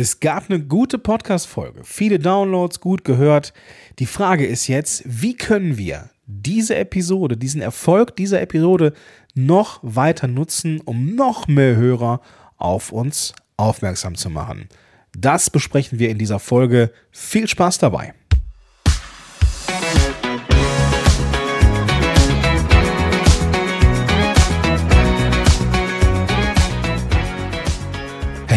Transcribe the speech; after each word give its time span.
Es 0.00 0.18
gab 0.18 0.48
eine 0.48 0.58
gute 0.58 0.96
Podcast-Folge, 0.96 1.82
viele 1.84 2.18
Downloads, 2.18 2.80
gut 2.80 3.04
gehört. 3.04 3.52
Die 3.98 4.06
Frage 4.06 4.46
ist 4.46 4.66
jetzt, 4.66 5.02
wie 5.04 5.36
können 5.36 5.76
wir 5.76 6.08
diese 6.24 6.74
Episode, 6.76 7.36
diesen 7.36 7.60
Erfolg 7.60 8.16
dieser 8.16 8.40
Episode 8.40 8.94
noch 9.34 9.78
weiter 9.82 10.26
nutzen, 10.26 10.80
um 10.80 11.14
noch 11.14 11.48
mehr 11.48 11.76
Hörer 11.76 12.22
auf 12.56 12.92
uns 12.92 13.34
aufmerksam 13.58 14.14
zu 14.14 14.30
machen? 14.30 14.70
Das 15.12 15.50
besprechen 15.50 15.98
wir 15.98 16.08
in 16.08 16.16
dieser 16.16 16.38
Folge. 16.38 16.92
Viel 17.10 17.46
Spaß 17.46 17.76
dabei! 17.76 18.14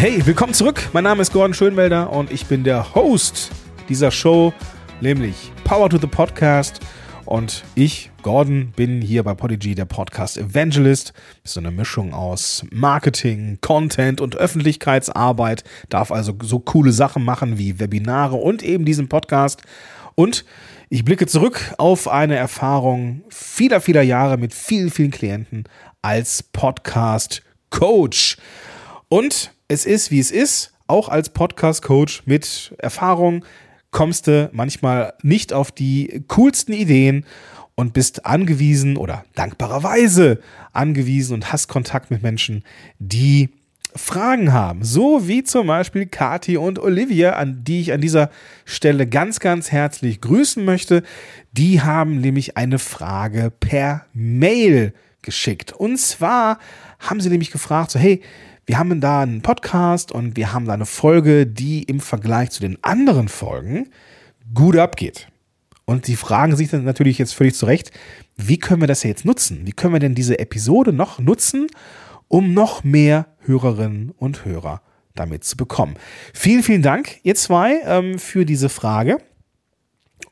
Hey, 0.04 0.20
willkommen 0.26 0.52
zurück. 0.52 0.90
Mein 0.92 1.04
Name 1.04 1.22
ist 1.22 1.32
Gordon 1.32 1.54
Schönwelder 1.54 2.12
und 2.12 2.30
ich 2.30 2.44
bin 2.44 2.62
der 2.62 2.94
Host 2.94 3.50
dieser 3.88 4.10
Show, 4.10 4.52
nämlich 5.00 5.50
Power 5.64 5.88
to 5.88 5.96
the 5.96 6.06
Podcast. 6.06 6.80
Und 7.24 7.64
ich, 7.74 8.10
Gordon, 8.20 8.70
bin 8.76 9.00
hier 9.00 9.22
bei 9.22 9.32
Podigy 9.32 9.74
der 9.74 9.86
Podcast 9.86 10.36
Evangelist. 10.36 11.14
Ist 11.42 11.54
so 11.54 11.60
eine 11.60 11.70
Mischung 11.70 12.12
aus 12.12 12.66
Marketing, 12.70 13.56
Content 13.62 14.20
und 14.20 14.36
Öffentlichkeitsarbeit. 14.36 15.64
Darf 15.88 16.12
also 16.12 16.36
so 16.42 16.58
coole 16.58 16.92
Sachen 16.92 17.24
machen 17.24 17.56
wie 17.56 17.80
Webinare 17.80 18.36
und 18.36 18.62
eben 18.62 18.84
diesen 18.84 19.08
Podcast. 19.08 19.62
Und 20.16 20.44
ich 20.90 21.06
blicke 21.06 21.26
zurück 21.26 21.72
auf 21.78 22.08
eine 22.08 22.36
Erfahrung 22.36 23.22
vieler, 23.30 23.80
vieler 23.80 24.02
Jahre 24.02 24.36
mit 24.36 24.52
vielen, 24.52 24.90
vielen 24.90 25.12
Klienten 25.12 25.64
als 26.02 26.42
Podcast 26.42 27.40
Coach. 27.70 28.36
Und 29.08 29.53
es 29.68 29.86
ist, 29.86 30.10
wie 30.10 30.20
es 30.20 30.30
ist. 30.30 30.72
Auch 30.86 31.08
als 31.08 31.30
Podcast-Coach 31.30 32.24
mit 32.26 32.74
Erfahrung 32.78 33.44
kommst 33.90 34.26
du 34.26 34.50
manchmal 34.52 35.14
nicht 35.22 35.52
auf 35.52 35.72
die 35.72 36.24
coolsten 36.28 36.72
Ideen 36.72 37.24
und 37.74 37.92
bist 37.92 38.26
angewiesen 38.26 38.96
oder 38.96 39.24
dankbarerweise 39.34 40.40
angewiesen 40.72 41.34
und 41.34 41.52
hast 41.52 41.68
Kontakt 41.68 42.10
mit 42.10 42.22
Menschen, 42.22 42.64
die 42.98 43.50
Fragen 43.96 44.52
haben. 44.52 44.84
So 44.84 45.28
wie 45.28 45.44
zum 45.44 45.68
Beispiel 45.68 46.06
Kati 46.06 46.56
und 46.56 46.78
Olivia, 46.78 47.34
an 47.34 47.62
die 47.64 47.80
ich 47.80 47.92
an 47.92 48.00
dieser 48.00 48.30
Stelle 48.64 49.06
ganz, 49.06 49.40
ganz 49.40 49.70
herzlich 49.70 50.20
grüßen 50.20 50.64
möchte. 50.64 51.02
Die 51.52 51.80
haben 51.80 52.20
nämlich 52.20 52.56
eine 52.56 52.80
Frage 52.80 53.52
per 53.58 54.04
Mail 54.12 54.92
geschickt. 55.22 55.72
Und 55.72 55.98
zwar 55.98 56.58
haben 56.98 57.20
sie 57.20 57.30
nämlich 57.30 57.52
gefragt, 57.52 57.92
so 57.92 57.98
hey, 57.98 58.20
wir 58.66 58.78
haben 58.78 59.00
da 59.00 59.22
einen 59.22 59.42
Podcast 59.42 60.12
und 60.12 60.36
wir 60.36 60.52
haben 60.52 60.66
da 60.66 60.72
eine 60.72 60.86
Folge, 60.86 61.46
die 61.46 61.82
im 61.82 62.00
Vergleich 62.00 62.50
zu 62.50 62.60
den 62.60 62.82
anderen 62.82 63.28
Folgen 63.28 63.90
gut 64.54 64.76
abgeht. 64.76 65.28
Und 65.84 66.06
sie 66.06 66.16
fragen 66.16 66.56
sich 66.56 66.70
dann 66.70 66.84
natürlich 66.84 67.18
jetzt 67.18 67.34
völlig 67.34 67.54
zurecht, 67.54 67.90
wie 68.36 68.58
können 68.58 68.80
wir 68.80 68.88
das 68.88 69.02
jetzt 69.02 69.24
nutzen? 69.24 69.66
Wie 69.66 69.72
können 69.72 69.92
wir 69.92 70.00
denn 70.00 70.14
diese 70.14 70.38
Episode 70.38 70.92
noch 70.92 71.18
nutzen, 71.18 71.66
um 72.28 72.54
noch 72.54 72.84
mehr 72.84 73.26
Hörerinnen 73.40 74.10
und 74.16 74.44
Hörer 74.44 74.80
damit 75.14 75.44
zu 75.44 75.56
bekommen? 75.56 75.96
Vielen, 76.32 76.62
vielen 76.62 76.82
Dank, 76.82 77.20
ihr 77.22 77.34
zwei, 77.34 77.80
ähm, 77.84 78.18
für 78.18 78.46
diese 78.46 78.70
Frage. 78.70 79.18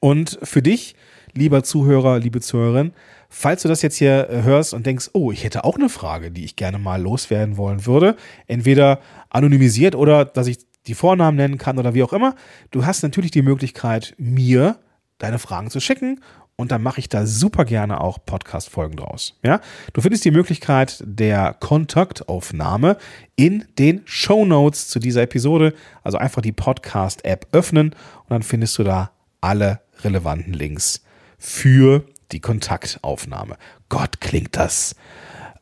Und 0.01 0.39
für 0.43 0.63
dich, 0.63 0.97
lieber 1.35 1.63
Zuhörer, 1.63 2.19
liebe 2.19 2.41
Zuhörerin, 2.41 2.93
Falls 3.35 3.63
du 3.63 3.69
das 3.69 3.81
jetzt 3.81 3.97
hier 3.97 4.29
äh, 4.29 4.43
hörst 4.43 4.75
und 4.75 4.85
denkst, 4.85 5.09
oh, 5.15 5.33
ich 5.33 5.43
hätte 5.43 5.65
auch 5.65 5.77
eine 5.77 5.89
Frage, 5.89 6.31
die 6.31 6.45
ich 6.45 6.55
gerne 6.55 6.79
mal 6.79 7.01
loswerden 7.01 7.57
wollen 7.57 7.87
würde, 7.87 8.15
entweder 8.47 9.01
anonymisiert 9.31 9.95
oder 9.95 10.27
dass 10.27 10.49
ich 10.49 10.59
die 10.87 10.93
Vornamen 10.93 11.39
nennen 11.39 11.57
kann 11.57 11.79
oder 11.79 11.95
wie 11.95 12.03
auch 12.03 12.13
immer, 12.13 12.35
du 12.73 12.85
hast 12.85 13.03
natürlich 13.03 13.31
die 13.31 13.41
Möglichkeit, 13.41 14.15
mir 14.19 14.77
deine 15.17 15.39
Fragen 15.39 15.71
zu 15.71 15.81
schicken 15.81 16.21
und 16.57 16.73
dann 16.73 16.83
mache 16.83 17.01
ich 17.01 17.09
da 17.09 17.25
super 17.25 17.65
gerne 17.65 18.03
auch 18.03 18.19
Podcast-Folgen 18.25 18.97
draus. 18.97 19.39
Ja? 19.43 19.63
Du 19.95 20.03
findest 20.03 20.27
die 20.27 20.31
Möglichkeit 20.31 21.03
der 21.07 21.55
Kontaktaufnahme 21.55 22.99
in 23.35 23.65
den 23.79 24.03
Show 24.05 24.45
Notes 24.45 24.89
zu 24.89 24.99
dieser 24.99 25.23
Episode. 25.23 25.73
Also 26.03 26.19
einfach 26.19 26.43
die 26.43 26.53
Podcast-App 26.53 27.47
öffnen 27.53 27.95
und 28.25 28.31
dann 28.31 28.43
findest 28.43 28.79
du 28.79 28.85
da 28.85 29.11
alle 29.41 29.81
relevanten 30.05 30.53
Links 30.53 31.03
für 31.39 32.05
die 32.33 32.41
Kontaktaufnahme. 32.41 33.57
Gott, 33.89 34.21
klingt 34.21 34.57
das, 34.57 34.95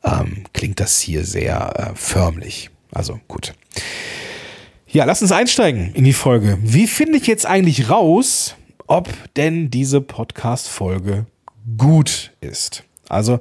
ähm, 0.04 0.44
klingt 0.53 0.81
das 0.81 1.00
hier 1.00 1.25
sehr 1.25 1.92
äh, 1.92 1.97
förmlich. 1.97 2.70
Also 2.92 3.20
gut. 3.28 3.54
Ja, 4.86 5.04
lass 5.04 5.22
uns 5.22 5.32
einsteigen 5.32 5.94
in 5.94 6.04
die 6.04 6.12
Folge. 6.12 6.59
Wie 6.62 6.86
finde 6.86 7.19
ich 7.19 7.26
jetzt 7.26 7.47
eigentlich 7.47 7.91
raus, 7.91 8.56
ob 8.86 9.09
denn 9.36 9.70
diese 9.70 10.00
Podcast-Folge 10.00 11.26
gut 11.76 12.32
ist? 12.41 12.82
Also, 13.09 13.41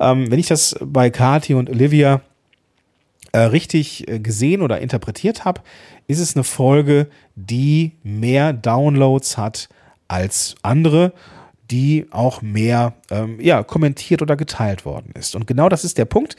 ähm, 0.00 0.30
wenn 0.30 0.38
ich 0.38 0.48
das 0.48 0.76
bei 0.80 1.08
Kati 1.08 1.54
und 1.54 1.70
Olivia 1.70 2.20
äh, 3.32 3.38
richtig 3.38 4.08
äh, 4.08 4.18
gesehen 4.18 4.60
oder 4.60 4.80
interpretiert 4.80 5.46
habe, 5.46 5.62
ist 6.08 6.18
es 6.18 6.36
eine 6.36 6.44
Folge, 6.44 7.08
die 7.34 7.92
mehr 8.02 8.52
Downloads 8.52 9.38
hat 9.38 9.70
als 10.08 10.56
andere 10.62 11.14
die 11.72 12.06
auch 12.10 12.42
mehr 12.42 12.92
ähm, 13.10 13.40
ja, 13.40 13.62
kommentiert 13.62 14.20
oder 14.20 14.36
geteilt 14.36 14.84
worden 14.84 15.10
ist. 15.18 15.34
Und 15.34 15.46
genau 15.46 15.70
das 15.70 15.84
ist 15.84 15.96
der 15.96 16.04
Punkt. 16.04 16.36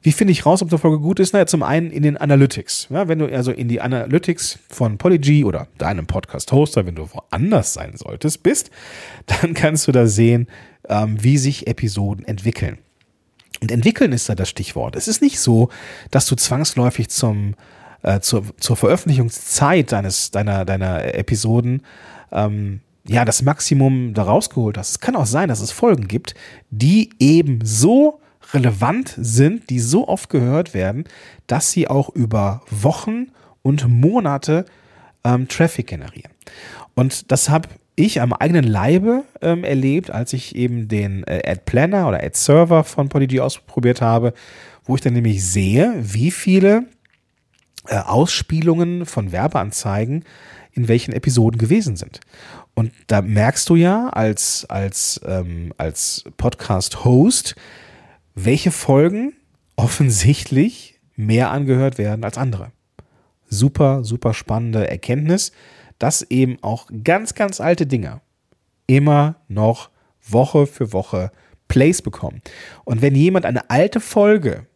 Wie 0.00 0.12
finde 0.12 0.30
ich 0.30 0.46
raus, 0.46 0.62
ob 0.62 0.68
eine 0.70 0.78
Folge 0.78 1.00
gut 1.00 1.18
ist? 1.18 1.32
Naja, 1.32 1.46
zum 1.46 1.64
einen 1.64 1.90
in 1.90 2.04
den 2.04 2.16
Analytics. 2.16 2.86
Ja, 2.88 3.08
wenn 3.08 3.18
du 3.18 3.26
also 3.26 3.50
in 3.50 3.66
die 3.66 3.80
Analytics 3.80 4.60
von 4.68 4.96
Polyg 4.96 5.44
oder 5.44 5.66
deinem 5.76 6.06
Podcast-Hoster, 6.06 6.86
wenn 6.86 6.94
du 6.94 7.08
woanders 7.12 7.74
sein 7.74 7.96
solltest, 7.96 8.44
bist, 8.44 8.70
dann 9.26 9.54
kannst 9.54 9.88
du 9.88 9.92
da 9.92 10.06
sehen, 10.06 10.46
ähm, 10.88 11.16
wie 11.20 11.36
sich 11.36 11.66
Episoden 11.66 12.24
entwickeln. 12.24 12.78
Und 13.60 13.72
entwickeln 13.72 14.12
ist 14.12 14.28
da 14.28 14.36
das 14.36 14.48
Stichwort. 14.48 14.94
Es 14.94 15.08
ist 15.08 15.20
nicht 15.20 15.40
so, 15.40 15.68
dass 16.12 16.26
du 16.26 16.36
zwangsläufig 16.36 17.08
zum, 17.08 17.56
äh, 18.04 18.20
zur, 18.20 18.44
zur 18.58 18.76
Veröffentlichungszeit 18.76 19.90
deines, 19.90 20.30
deiner, 20.30 20.64
deiner 20.64 21.12
Episoden 21.12 21.82
ähm, 22.30 22.80
ja, 23.10 23.24
das 23.24 23.42
Maximum 23.42 24.14
da 24.14 24.22
rausgeholt 24.22 24.78
hast. 24.78 24.90
Es 24.90 25.00
kann 25.00 25.16
auch 25.16 25.26
sein, 25.26 25.48
dass 25.48 25.60
es 25.60 25.72
Folgen 25.72 26.06
gibt, 26.06 26.36
die 26.70 27.10
eben 27.18 27.58
so 27.64 28.20
relevant 28.54 29.16
sind, 29.18 29.68
die 29.68 29.80
so 29.80 30.06
oft 30.06 30.30
gehört 30.30 30.74
werden, 30.74 31.04
dass 31.48 31.72
sie 31.72 31.88
auch 31.88 32.10
über 32.10 32.62
Wochen 32.70 33.32
und 33.62 33.88
Monate 33.88 34.64
ähm, 35.24 35.48
Traffic 35.48 35.88
generieren. 35.88 36.30
Und 36.94 37.32
das 37.32 37.50
habe 37.50 37.68
ich 37.96 38.20
am 38.20 38.32
eigenen 38.32 38.64
Leibe 38.64 39.24
ähm, 39.42 39.64
erlebt, 39.64 40.12
als 40.12 40.32
ich 40.32 40.54
eben 40.54 40.86
den 40.86 41.24
äh, 41.24 41.42
Ad 41.44 41.62
Planner 41.66 42.06
oder 42.06 42.22
Ad 42.22 42.36
Server 42.36 42.84
von 42.84 43.08
Polyg 43.08 43.40
ausprobiert 43.40 44.00
habe, 44.00 44.34
wo 44.84 44.94
ich 44.94 45.00
dann 45.00 45.14
nämlich 45.14 45.44
sehe, 45.44 45.96
wie 46.00 46.30
viele 46.30 46.84
äh, 47.88 47.96
Ausspielungen 47.96 49.04
von 49.04 49.32
Werbeanzeigen 49.32 50.24
in 50.72 50.88
welchen 50.88 51.12
Episoden 51.12 51.58
gewesen 51.58 51.96
sind. 51.96 52.20
Und 52.74 52.92
da 53.08 53.22
merkst 53.22 53.68
du 53.68 53.76
ja 53.76 54.08
als, 54.08 54.64
als, 54.68 55.20
ähm, 55.24 55.72
als 55.76 56.24
Podcast-Host, 56.36 57.54
welche 58.34 58.70
Folgen 58.70 59.34
offensichtlich 59.76 60.98
mehr 61.16 61.50
angehört 61.50 61.98
werden 61.98 62.24
als 62.24 62.38
andere. 62.38 62.72
Super, 63.48 64.04
super 64.04 64.34
spannende 64.34 64.88
Erkenntnis, 64.88 65.52
dass 65.98 66.22
eben 66.22 66.58
auch 66.62 66.88
ganz, 67.04 67.34
ganz 67.34 67.60
alte 67.60 67.86
Dinge 67.86 68.20
immer 68.86 69.36
noch 69.48 69.90
Woche 70.26 70.66
für 70.66 70.92
Woche 70.92 71.30
Plays 71.68 72.02
bekommen. 72.02 72.40
Und 72.84 73.02
wenn 73.02 73.14
jemand 73.14 73.46
eine 73.46 73.70
alte 73.70 74.00
Folge, 74.00 74.66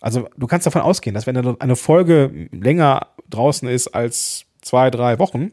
also 0.00 0.28
du 0.36 0.46
kannst 0.46 0.66
davon 0.66 0.82
ausgehen, 0.82 1.14
dass 1.14 1.26
wenn 1.26 1.36
eine 1.36 1.76
Folge 1.76 2.48
länger 2.52 3.08
draußen 3.30 3.68
ist 3.68 3.88
als 3.88 4.46
zwei, 4.60 4.90
drei 4.90 5.18
Wochen, 5.18 5.52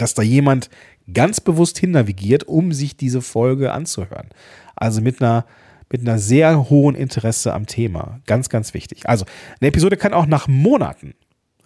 dass 0.00 0.14
da 0.14 0.22
jemand 0.22 0.70
ganz 1.12 1.40
bewusst 1.40 1.78
hinnavigiert, 1.78 2.44
um 2.44 2.72
sich 2.72 2.96
diese 2.96 3.22
Folge 3.22 3.72
anzuhören. 3.72 4.28
Also 4.76 5.00
mit 5.00 5.20
einer 5.20 5.44
mit 5.92 6.02
einer 6.02 6.18
sehr 6.18 6.70
hohen 6.70 6.94
Interesse 6.94 7.52
am 7.52 7.66
Thema. 7.66 8.20
Ganz, 8.26 8.48
ganz 8.48 8.74
wichtig. 8.74 9.08
Also, 9.08 9.24
eine 9.60 9.68
Episode 9.68 9.96
kann 9.96 10.14
auch 10.14 10.26
nach 10.26 10.46
Monaten 10.46 11.14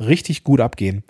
richtig 0.01 0.45
gut 0.45 0.61
abgehen, 0.61 1.05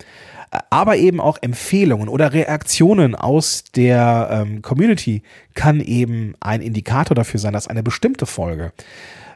aber 0.69 0.97
eben 0.97 1.19
auch 1.19 1.37
Empfehlungen 1.41 2.09
oder 2.09 2.33
Reaktionen 2.33 3.15
aus 3.15 3.63
der 3.75 4.29
ähm, 4.31 4.61
Community 4.61 5.23
kann 5.53 5.79
eben 5.79 6.35
ein 6.39 6.61
Indikator 6.61 7.15
dafür 7.15 7.39
sein, 7.39 7.53
dass 7.53 7.67
eine 7.67 7.83
bestimmte 7.83 8.25
Folge 8.25 8.73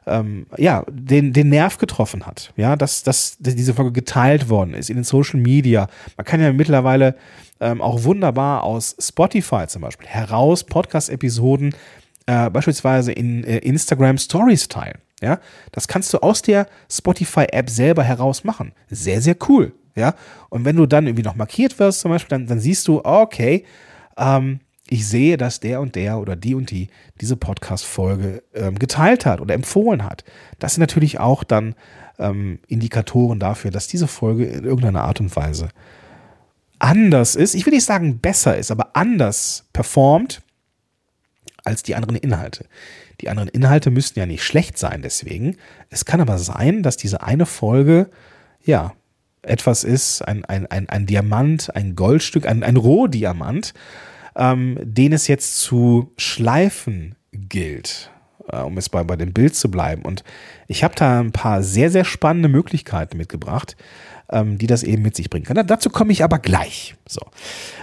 ähm, 0.06 0.46
ja, 0.57 0.84
den, 0.90 1.34
den 1.34 1.50
Nerv 1.50 1.78
getroffen 1.78 2.25
hat. 2.25 2.54
Ja, 2.56 2.75
dass, 2.75 3.04
dass, 3.04 3.38
diese 3.40 3.74
Folge 3.74 3.92
geteilt 3.92 4.50
worden 4.50 4.74
ist 4.74 4.90
in 4.90 4.96
den 4.96 5.04
Social 5.04 5.40
Media. 5.40 5.88
Man 6.18 6.25
kann 6.25 6.42
ja 6.42 6.51
mittlerweile 6.54 7.16
ähm, 7.60 7.81
auch 7.81 8.04
wunderbar 8.04 8.63
aus 8.63 8.96
Spotify 9.00 9.68
zum 9.68 9.81
Beispiel 9.81 10.07
heraus 10.07 10.63
Podcast-Episoden 10.63 11.75
äh, 12.25 12.50
beispielsweise 12.50 13.12
in 13.12 13.44
äh, 13.44 13.57
Instagram 13.57 14.18
Stories 14.18 14.68
teilen. 14.68 15.00
Ja, 15.22 15.40
das 15.72 15.88
kannst 15.88 16.13
du 16.13 16.19
aus 16.19 16.42
der 16.42 16.68
Spotify-App 16.90 17.69
selber 17.69 18.04
heraus 18.04 18.44
machen. 18.44 18.72
Sehr, 18.90 19.22
sehr 19.22 19.36
cool. 19.50 19.74
Ja, 19.96 20.13
und 20.50 20.63
wenn 20.63 20.78
du 20.78 20.86
dann 20.86 21.07
irgendwie 21.07 21.24
noch 21.24 21.36
markiert 21.36 21.78
wirst, 21.80 22.01
zum 22.01 22.12
Beispiel, 22.12 22.38
dann, 22.38 22.48
dann 22.48 22.60
siehst 22.60 22.88
du, 22.88 23.04
okay, 23.04 23.66
ähm, 24.18 24.62
ich 24.89 25.07
sehe, 25.07 25.38
dass 25.38 25.59
der 25.59 25.81
und 25.81 25.95
der 25.95 26.19
oder 26.19 26.36
die 26.36 26.56
und 26.56 26.71
die 26.71 26.89
diese 27.21 27.38
Podcast-Folge 27.38 28.44
ähm, 28.53 28.80
geteilt 28.80 29.25
hat 29.25 29.39
oder 29.39 29.53
empfohlen 29.53 30.03
hat. 30.03 30.24
Das 30.57 30.74
sind 30.74 30.81
natürlich 30.81 31.19
auch 31.19 31.44
dann 31.44 31.75
ähm, 32.18 32.59
Indikatoren 32.68 33.39
dafür, 33.39 33.71
dass 33.71 33.88
diese 33.88 34.07
Folge 34.07 34.45
in 34.45 34.65
irgendeiner 34.65 35.03
Art 35.03 35.19
und 35.19 35.36
Weise 35.36 35.69
anders 36.80 37.36
ist. 37.36 37.56
Ich 37.56 37.65
will 37.65 37.74
nicht 37.74 37.86
sagen 37.86 38.19
besser 38.19 38.57
ist, 38.57 38.71
aber 38.71 38.91
anders 38.95 39.65
performt 39.74 40.41
als 41.63 41.83
die 41.83 41.95
anderen 41.95 42.15
Inhalte. 42.15 42.65
Die 43.21 43.30
anderen 43.30 43.50
Inhalte 43.50 43.91
müssten 43.91 44.19
ja 44.19 44.25
nicht 44.25 44.44
schlecht 44.44 44.77
sein 44.77 45.01
deswegen. 45.01 45.57
Es 45.89 46.06
kann 46.06 46.21
aber 46.21 46.38
sein, 46.38 46.83
dass 46.83 46.97
diese 46.97 47.21
eine 47.21 47.45
Folge, 47.45 48.09
ja, 48.63 48.94
etwas 49.41 49.83
ist, 49.83 50.21
ein, 50.21 50.45
ein, 50.45 50.68
ein, 50.68 50.89
ein 50.89 51.06
Diamant, 51.06 51.75
ein 51.75 51.95
Goldstück, 51.95 52.45
ein, 52.45 52.63
ein 52.63 52.77
Rohdiamant, 52.77 53.74
ähm, 54.39 54.80
den 54.81 55.13
es 55.13 55.27
jetzt 55.27 55.59
zu 55.59 56.12
schleifen 56.18 57.15
gilt, 57.33 58.09
äh, 58.47 58.62
um 58.62 58.77
es 58.77 58.89
bei, 58.89 59.03
bei 59.03 59.18
dem 59.18 59.33
Bild 59.33 59.53
zu 59.53 59.69
bleiben. 59.69 60.01
Und 60.03 60.24
ich 60.68 60.83
habe 60.83 60.95
da 60.95 61.19
ein 61.19 61.33
paar 61.33 61.62
sehr, 61.62 61.91
sehr 61.91 62.06
spannende 62.06 62.47
Möglichkeiten 62.50 63.18
mitgebracht, 63.18 63.75
ähm, 64.31 64.57
die 64.57 64.68
das 64.68 64.83
eben 64.83 65.03
mit 65.03 65.15
sich 65.15 65.30
bringen 65.30 65.45
kann. 65.45 65.57
Da, 65.57 65.63
dazu 65.63 65.89
komme 65.89 66.13
ich 66.13 66.24
aber 66.24 66.39
gleich. 66.39 66.95
So. 67.07 67.21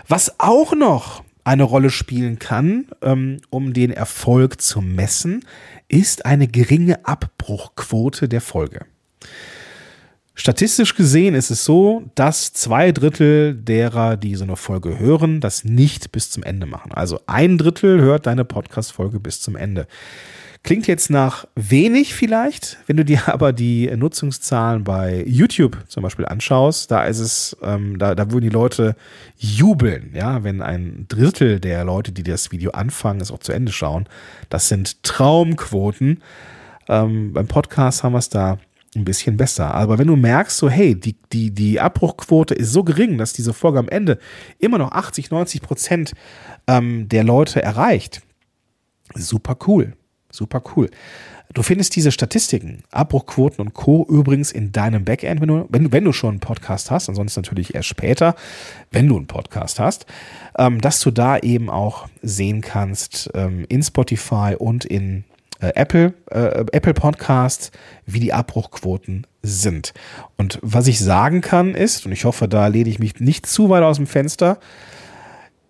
Was 0.08 0.40
auch 0.40 0.74
noch 0.74 1.22
eine 1.44 1.62
Rolle 1.62 1.90
spielen 1.90 2.38
kann, 2.38 2.86
ähm, 3.02 3.36
um 3.50 3.74
den 3.74 3.92
Erfolg 3.92 4.60
zu 4.60 4.80
messen, 4.80 5.44
ist 5.88 6.24
eine 6.24 6.48
geringe 6.48 7.06
Abbruchquote 7.06 8.28
der 8.28 8.40
Folge. 8.40 8.86
Statistisch 10.38 10.94
gesehen 10.94 11.34
ist 11.34 11.50
es 11.50 11.64
so, 11.64 12.04
dass 12.14 12.52
zwei 12.52 12.92
Drittel 12.92 13.54
derer, 13.54 14.18
die 14.18 14.34
so 14.34 14.44
eine 14.44 14.56
Folge 14.56 14.98
hören, 14.98 15.40
das 15.40 15.64
nicht 15.64 16.12
bis 16.12 16.30
zum 16.30 16.42
Ende 16.42 16.66
machen. 16.66 16.92
Also 16.92 17.20
ein 17.26 17.56
Drittel 17.56 18.02
hört 18.02 18.26
deine 18.26 18.44
Podcast-Folge 18.44 19.18
bis 19.18 19.40
zum 19.40 19.56
Ende. 19.56 19.86
Klingt 20.62 20.86
jetzt 20.88 21.08
nach 21.08 21.46
wenig 21.54 22.14
vielleicht, 22.14 22.76
wenn 22.86 22.98
du 22.98 23.04
dir 23.04 23.28
aber 23.32 23.54
die 23.54 23.90
Nutzungszahlen 23.96 24.84
bei 24.84 25.24
YouTube 25.26 25.78
zum 25.88 26.02
Beispiel 26.02 26.26
anschaust, 26.26 26.90
da 26.90 27.04
ist 27.04 27.20
es, 27.20 27.56
ähm, 27.62 27.98
da, 27.98 28.14
da 28.14 28.30
würden 28.30 28.44
die 28.44 28.50
Leute 28.50 28.94
jubeln, 29.38 30.10
ja, 30.14 30.44
wenn 30.44 30.60
ein 30.60 31.06
Drittel 31.08 31.60
der 31.60 31.82
Leute, 31.84 32.12
die 32.12 32.24
das 32.24 32.52
Video 32.52 32.72
anfangen, 32.72 33.22
es 33.22 33.30
auch 33.30 33.38
zu 33.38 33.52
Ende 33.52 33.72
schauen. 33.72 34.06
Das 34.50 34.68
sind 34.68 35.02
Traumquoten. 35.02 36.22
Ähm, 36.88 37.32
beim 37.32 37.48
Podcast 37.48 38.04
haben 38.04 38.12
wir 38.12 38.18
es 38.18 38.28
da 38.28 38.58
ein 38.96 39.04
bisschen 39.04 39.36
besser. 39.36 39.74
Aber 39.74 39.98
wenn 39.98 40.08
du 40.08 40.16
merkst, 40.16 40.56
so, 40.56 40.68
hey, 40.68 40.94
die, 40.94 41.16
die, 41.32 41.52
die 41.52 41.80
Abbruchquote 41.80 42.54
ist 42.54 42.72
so 42.72 42.82
gering, 42.82 43.18
dass 43.18 43.32
diese 43.32 43.52
Folge 43.52 43.78
am 43.78 43.88
Ende 43.88 44.18
immer 44.58 44.78
noch 44.78 44.92
80, 44.92 45.30
90 45.30 45.62
Prozent 45.62 46.12
ähm, 46.66 47.08
der 47.08 47.24
Leute 47.24 47.62
erreicht, 47.62 48.22
super 49.14 49.56
cool. 49.66 49.92
Super 50.32 50.62
cool. 50.76 50.90
Du 51.54 51.62
findest 51.62 51.96
diese 51.96 52.12
Statistiken, 52.12 52.82
Abbruchquoten 52.90 53.64
und 53.64 53.72
Co. 53.72 54.04
übrigens 54.08 54.52
in 54.52 54.72
deinem 54.72 55.04
Backend, 55.04 55.40
wenn 55.40 55.48
du, 55.48 55.66
wenn, 55.70 55.92
wenn 55.92 56.04
du 56.04 56.12
schon 56.12 56.30
einen 56.30 56.40
Podcast 56.40 56.90
hast, 56.90 57.08
ansonsten 57.08 57.40
natürlich 57.40 57.74
erst 57.74 57.88
später, 57.88 58.34
wenn 58.90 59.08
du 59.08 59.16
einen 59.16 59.26
Podcast 59.26 59.78
hast, 59.78 60.06
ähm, 60.58 60.80
dass 60.80 61.00
du 61.00 61.10
da 61.10 61.38
eben 61.38 61.70
auch 61.70 62.08
sehen 62.20 62.60
kannst 62.60 63.30
ähm, 63.34 63.64
in 63.68 63.82
Spotify 63.82 64.56
und 64.58 64.84
in 64.84 65.24
Apple, 65.60 66.14
äh, 66.30 66.64
Apple 66.72 66.94
Podcasts, 66.94 67.70
wie 68.04 68.20
die 68.20 68.32
Abbruchquoten 68.32 69.26
sind. 69.42 69.94
Und 70.36 70.58
was 70.62 70.86
ich 70.86 71.00
sagen 71.00 71.40
kann 71.40 71.74
ist, 71.74 72.06
und 72.06 72.12
ich 72.12 72.24
hoffe, 72.24 72.48
da 72.48 72.66
lehne 72.66 72.88
ich 72.90 72.98
mich 72.98 73.20
nicht 73.20 73.46
zu 73.46 73.70
weit 73.70 73.82
aus 73.82 73.96
dem 73.96 74.06
Fenster, 74.06 74.58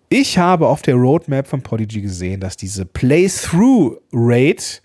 ich 0.09 0.37
habe 0.37 0.67
auf 0.67 0.81
der 0.81 0.95
Roadmap 0.95 1.47
von 1.47 1.61
Podigy 1.61 2.01
gesehen, 2.01 2.39
dass 2.39 2.55
diese 2.55 2.85
Playthrough-Rate 2.85 4.81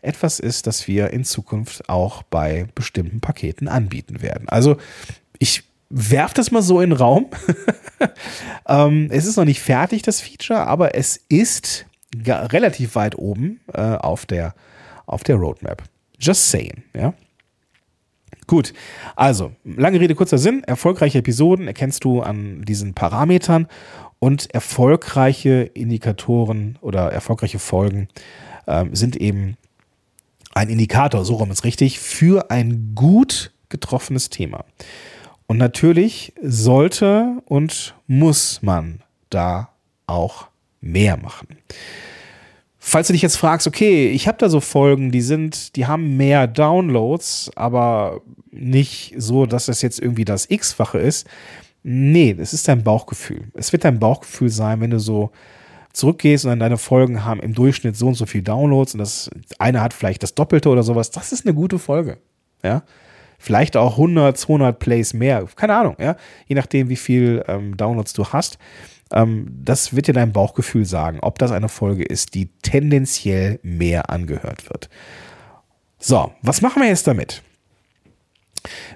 etwas 0.00 0.40
ist, 0.40 0.66
das 0.66 0.88
wir 0.88 1.10
in 1.10 1.24
Zukunft 1.24 1.88
auch 1.88 2.22
bei 2.22 2.66
bestimmten 2.74 3.20
Paketen 3.20 3.68
anbieten 3.68 4.22
werden. 4.22 4.48
Also 4.48 4.76
ich 5.38 5.64
werfe 5.90 6.34
das 6.34 6.50
mal 6.50 6.62
so 6.62 6.80
in 6.80 6.90
den 6.90 6.98
Raum. 6.98 7.26
ähm, 8.68 9.08
es 9.10 9.26
ist 9.26 9.36
noch 9.36 9.44
nicht 9.44 9.60
fertig, 9.60 10.02
das 10.02 10.20
Feature, 10.20 10.66
aber 10.66 10.94
es 10.94 11.20
ist 11.28 11.86
relativ 12.26 12.94
weit 12.94 13.16
oben 13.16 13.60
äh, 13.72 13.80
auf, 13.80 14.26
der, 14.26 14.54
auf 15.06 15.24
der 15.24 15.36
Roadmap. 15.36 15.82
Just 16.18 16.50
saying, 16.50 16.82
ja. 16.94 17.14
Gut, 18.46 18.74
also 19.14 19.52
lange 19.64 20.00
Rede, 20.00 20.14
kurzer 20.14 20.38
Sinn. 20.38 20.64
Erfolgreiche 20.64 21.18
Episoden 21.18 21.68
erkennst 21.68 22.04
du 22.04 22.20
an 22.22 22.62
diesen 22.62 22.92
Parametern 22.92 23.68
und 24.18 24.52
erfolgreiche 24.54 25.62
Indikatoren 25.74 26.78
oder 26.80 27.12
erfolgreiche 27.12 27.58
Folgen 27.58 28.08
äh, 28.66 28.84
sind 28.92 29.16
eben 29.16 29.56
ein 30.54 30.68
Indikator, 30.68 31.24
so 31.24 31.36
rum 31.36 31.50
ist 31.50 31.64
richtig, 31.64 31.98
für 31.98 32.50
ein 32.50 32.92
gut 32.94 33.52
getroffenes 33.68 34.28
Thema. 34.28 34.64
Und 35.46 35.58
natürlich 35.58 36.34
sollte 36.42 37.42
und 37.46 37.94
muss 38.06 38.60
man 38.62 39.00
da 39.30 39.70
auch 40.06 40.48
mehr 40.82 41.16
machen. 41.16 41.48
Falls 42.78 43.06
du 43.06 43.12
dich 43.12 43.22
jetzt 43.22 43.36
fragst, 43.36 43.66
okay, 43.66 44.10
ich 44.10 44.26
habe 44.28 44.38
da 44.38 44.48
so 44.48 44.60
Folgen, 44.60 45.12
die 45.12 45.20
sind, 45.20 45.76
die 45.76 45.86
haben 45.86 46.16
mehr 46.16 46.48
Downloads, 46.48 47.50
aber 47.54 48.20
nicht 48.50 49.14
so, 49.16 49.46
dass 49.46 49.66
das 49.66 49.82
jetzt 49.82 50.00
irgendwie 50.00 50.24
das 50.24 50.50
X-fache 50.50 50.98
ist. 50.98 51.26
Nee, 51.84 52.36
es 52.38 52.52
ist 52.52 52.68
dein 52.68 52.82
Bauchgefühl. 52.82 53.48
Es 53.54 53.72
wird 53.72 53.84
dein 53.84 53.98
Bauchgefühl 53.98 54.50
sein, 54.50 54.80
wenn 54.80 54.90
du 54.90 54.98
so 54.98 55.30
zurückgehst 55.92 56.44
und 56.44 56.50
dann 56.50 56.58
deine 56.58 56.78
Folgen 56.78 57.24
haben 57.24 57.40
im 57.40 57.54
Durchschnitt 57.54 57.96
so 57.96 58.08
und 58.08 58.14
so 58.14 58.26
viel 58.26 58.42
Downloads 58.42 58.94
und 58.94 58.98
das 58.98 59.30
eine 59.58 59.80
hat 59.80 59.94
vielleicht 59.94 60.22
das 60.22 60.34
Doppelte 60.34 60.68
oder 60.68 60.82
sowas. 60.82 61.10
Das 61.10 61.32
ist 61.32 61.46
eine 61.46 61.54
gute 61.54 61.78
Folge. 61.78 62.18
Ja. 62.62 62.82
Vielleicht 63.38 63.76
auch 63.76 63.92
100, 63.92 64.38
200 64.38 64.78
Plays 64.78 65.14
mehr. 65.14 65.46
Keine 65.56 65.74
Ahnung. 65.74 65.96
Ja. 65.98 66.16
Je 66.46 66.54
nachdem, 66.54 66.88
wie 66.88 66.96
viel 66.96 67.44
ähm, 67.48 67.76
Downloads 67.76 68.12
du 68.12 68.26
hast. 68.26 68.58
Ähm, 69.12 69.46
das 69.62 69.94
wird 69.94 70.08
dir 70.08 70.14
dein 70.14 70.32
Bauchgefühl 70.32 70.84
sagen, 70.84 71.20
ob 71.20 71.38
das 71.38 71.52
eine 71.52 71.68
Folge 71.68 72.04
ist, 72.04 72.34
die 72.34 72.50
tendenziell 72.62 73.60
mehr 73.62 74.10
angehört 74.10 74.68
wird. 74.70 74.88
So, 75.98 76.32
was 76.42 76.62
machen 76.62 76.82
wir 76.82 76.88
jetzt 76.88 77.06
damit? 77.06 77.42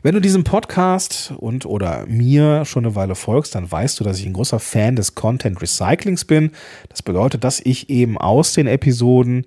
Wenn 0.03 0.15
du 0.15 0.21
diesem 0.21 0.45
Podcast 0.45 1.33
und 1.37 1.67
oder 1.67 2.07
mir 2.07 2.65
schon 2.65 2.85
eine 2.85 2.95
Weile 2.95 3.15
folgst, 3.15 3.55
dann 3.55 3.71
weißt 3.71 3.99
du, 3.99 4.05
dass 4.05 4.19
ich 4.19 4.27
ein 4.27 4.33
großer 4.33 4.61
Fan 4.61 4.97
des 4.97 5.15
Content 5.15 5.61
Recyclings 5.61 6.25
bin. 6.25 6.53
Das 6.89 7.03
bedeutet, 7.03 7.45
dass 7.45 7.61
ich 7.61 7.91
eben 7.91 8.17
aus 8.17 8.53
den 8.53 8.69
Episoden, 8.69 9.47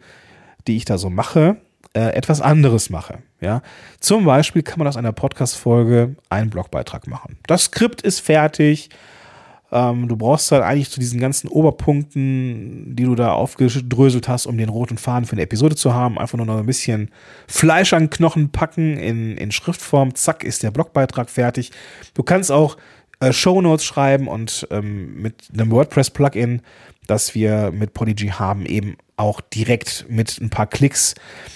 die 0.67 0.75
ich 0.75 0.85
da 0.85 0.97
so 0.97 1.09
mache, 1.09 1.57
äh, 1.93 2.13
etwas 2.13 2.41
anderes 2.41 2.89
mache. 2.89 3.19
Ja, 3.41 3.61
zum 3.99 4.25
Beispiel 4.25 4.63
kann 4.63 4.79
man 4.79 4.87
aus 4.87 4.97
einer 4.97 5.13
Podcast-Folge 5.13 6.15
einen 6.29 6.49
Blogbeitrag 6.49 7.07
machen. 7.07 7.37
Das 7.47 7.65
Skript 7.65 8.01
ist 8.01 8.19
fertig. 8.19 8.89
Ähm, 9.71 10.07
du 10.07 10.17
brauchst 10.17 10.51
halt 10.51 10.63
eigentlich 10.63 10.89
zu 10.89 10.99
diesen 10.99 11.19
ganzen 11.19 11.47
Oberpunkten, 11.47 12.95
die 12.95 13.03
du 13.03 13.15
da 13.15 13.33
aufgedröselt 13.33 14.27
hast, 14.27 14.47
um 14.47 14.57
den 14.57 14.69
roten 14.69 14.97
Faden 14.97 15.25
für 15.25 15.33
eine 15.33 15.43
Episode 15.43 15.75
zu 15.75 15.93
haben, 15.93 16.17
einfach 16.17 16.37
nur 16.37 16.47
noch 16.47 16.57
ein 16.57 16.65
bisschen 16.65 17.11
Fleisch 17.47 17.93
an 17.93 18.09
Knochen 18.09 18.51
packen 18.51 18.97
in, 18.97 19.37
in 19.37 19.51
Schriftform. 19.51 20.15
Zack, 20.15 20.43
ist 20.43 20.63
der 20.63 20.71
Blogbeitrag 20.71 21.29
fertig. 21.29 21.71
Du 22.15 22.23
kannst 22.23 22.51
auch 22.51 22.77
äh, 23.19 23.31
Shownotes 23.31 23.85
schreiben 23.85 24.27
und 24.27 24.67
ähm, 24.71 25.21
mit 25.21 25.49
einem 25.53 25.71
WordPress-Plugin, 25.71 26.61
das 27.05 27.35
wir 27.35 27.71
mit 27.71 27.93
Podigy 27.93 28.27
haben, 28.27 28.65
eben 28.65 28.95
auch 29.17 29.41
direkt 29.41 30.05
mit 30.09 30.39
ein 30.39 30.49
paar 30.49 30.67
Klicks 30.67 31.15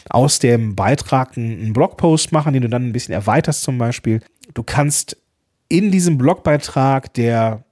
aus 0.09 0.39
dem 0.39 0.75
Beitrag 0.75 1.37
einen 1.37 1.73
Blogpost 1.73 2.31
machen, 2.31 2.53
den 2.53 2.63
du 2.63 2.69
dann 2.69 2.87
ein 2.87 2.93
bisschen 2.93 3.13
erweiterst 3.13 3.63
zum 3.63 3.77
Beispiel. 3.77 4.21
Du 4.53 4.63
kannst 4.63 5.17
in 5.69 5.89
diesem 5.89 6.17
Blogbeitrag, 6.17 7.13
der 7.13 7.63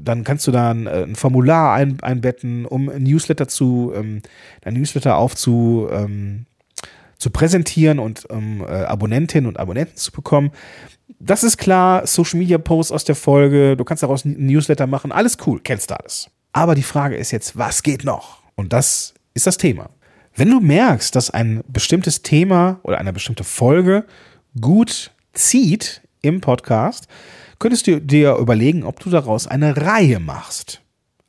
dann 0.00 0.24
kannst 0.24 0.46
du 0.46 0.50
da 0.50 0.70
ein, 0.70 0.86
äh, 0.86 1.02
ein 1.02 1.16
Formular 1.16 1.74
ein, 1.74 2.00
einbetten, 2.00 2.66
um 2.66 2.88
ein 2.88 3.02
Newsletter 3.02 3.48
zu, 3.48 3.92
ähm, 3.94 4.22
ein 4.64 4.74
Newsletter 4.74 5.16
aufzu, 5.16 5.88
ähm, 5.90 6.46
zu 7.18 7.30
präsentieren 7.30 7.98
und 7.98 8.26
um 8.30 8.62
äh, 8.62 8.66
Abonnentinnen 8.66 9.48
und 9.48 9.58
Abonnenten 9.58 9.96
zu 9.96 10.12
bekommen. 10.12 10.50
Das 11.18 11.42
ist 11.42 11.56
klar, 11.56 12.06
Social 12.06 12.38
Media 12.38 12.58
Posts 12.58 12.92
aus 12.92 13.04
der 13.04 13.16
Folge, 13.16 13.76
du 13.76 13.84
kannst 13.84 14.02
daraus 14.02 14.24
ein 14.24 14.46
Newsletter 14.46 14.86
machen, 14.86 15.10
alles 15.10 15.36
cool, 15.46 15.60
kennst 15.62 15.90
du 15.90 15.98
alles. 15.98 16.30
Aber 16.52 16.74
die 16.74 16.82
Frage 16.82 17.16
ist 17.16 17.30
jetzt, 17.32 17.56
was 17.58 17.82
geht 17.82 18.04
noch? 18.04 18.42
Und 18.54 18.72
das 18.72 19.14
ist 19.34 19.46
das 19.46 19.56
Thema. 19.58 19.90
Wenn 20.34 20.50
du 20.50 20.60
merkst, 20.60 21.14
dass 21.16 21.30
ein 21.30 21.64
bestimmtes 21.66 22.22
Thema 22.22 22.78
oder 22.84 22.98
eine 22.98 23.12
bestimmte 23.12 23.42
Folge 23.42 24.04
gut 24.60 25.10
zieht 25.32 26.02
im 26.22 26.40
Podcast, 26.40 27.08
könntest 27.58 27.86
du 27.86 28.00
dir 28.00 28.36
überlegen, 28.36 28.84
ob 28.84 29.00
du 29.00 29.10
daraus 29.10 29.46
eine 29.46 29.76
Reihe 29.76 30.20
machst. 30.20 30.82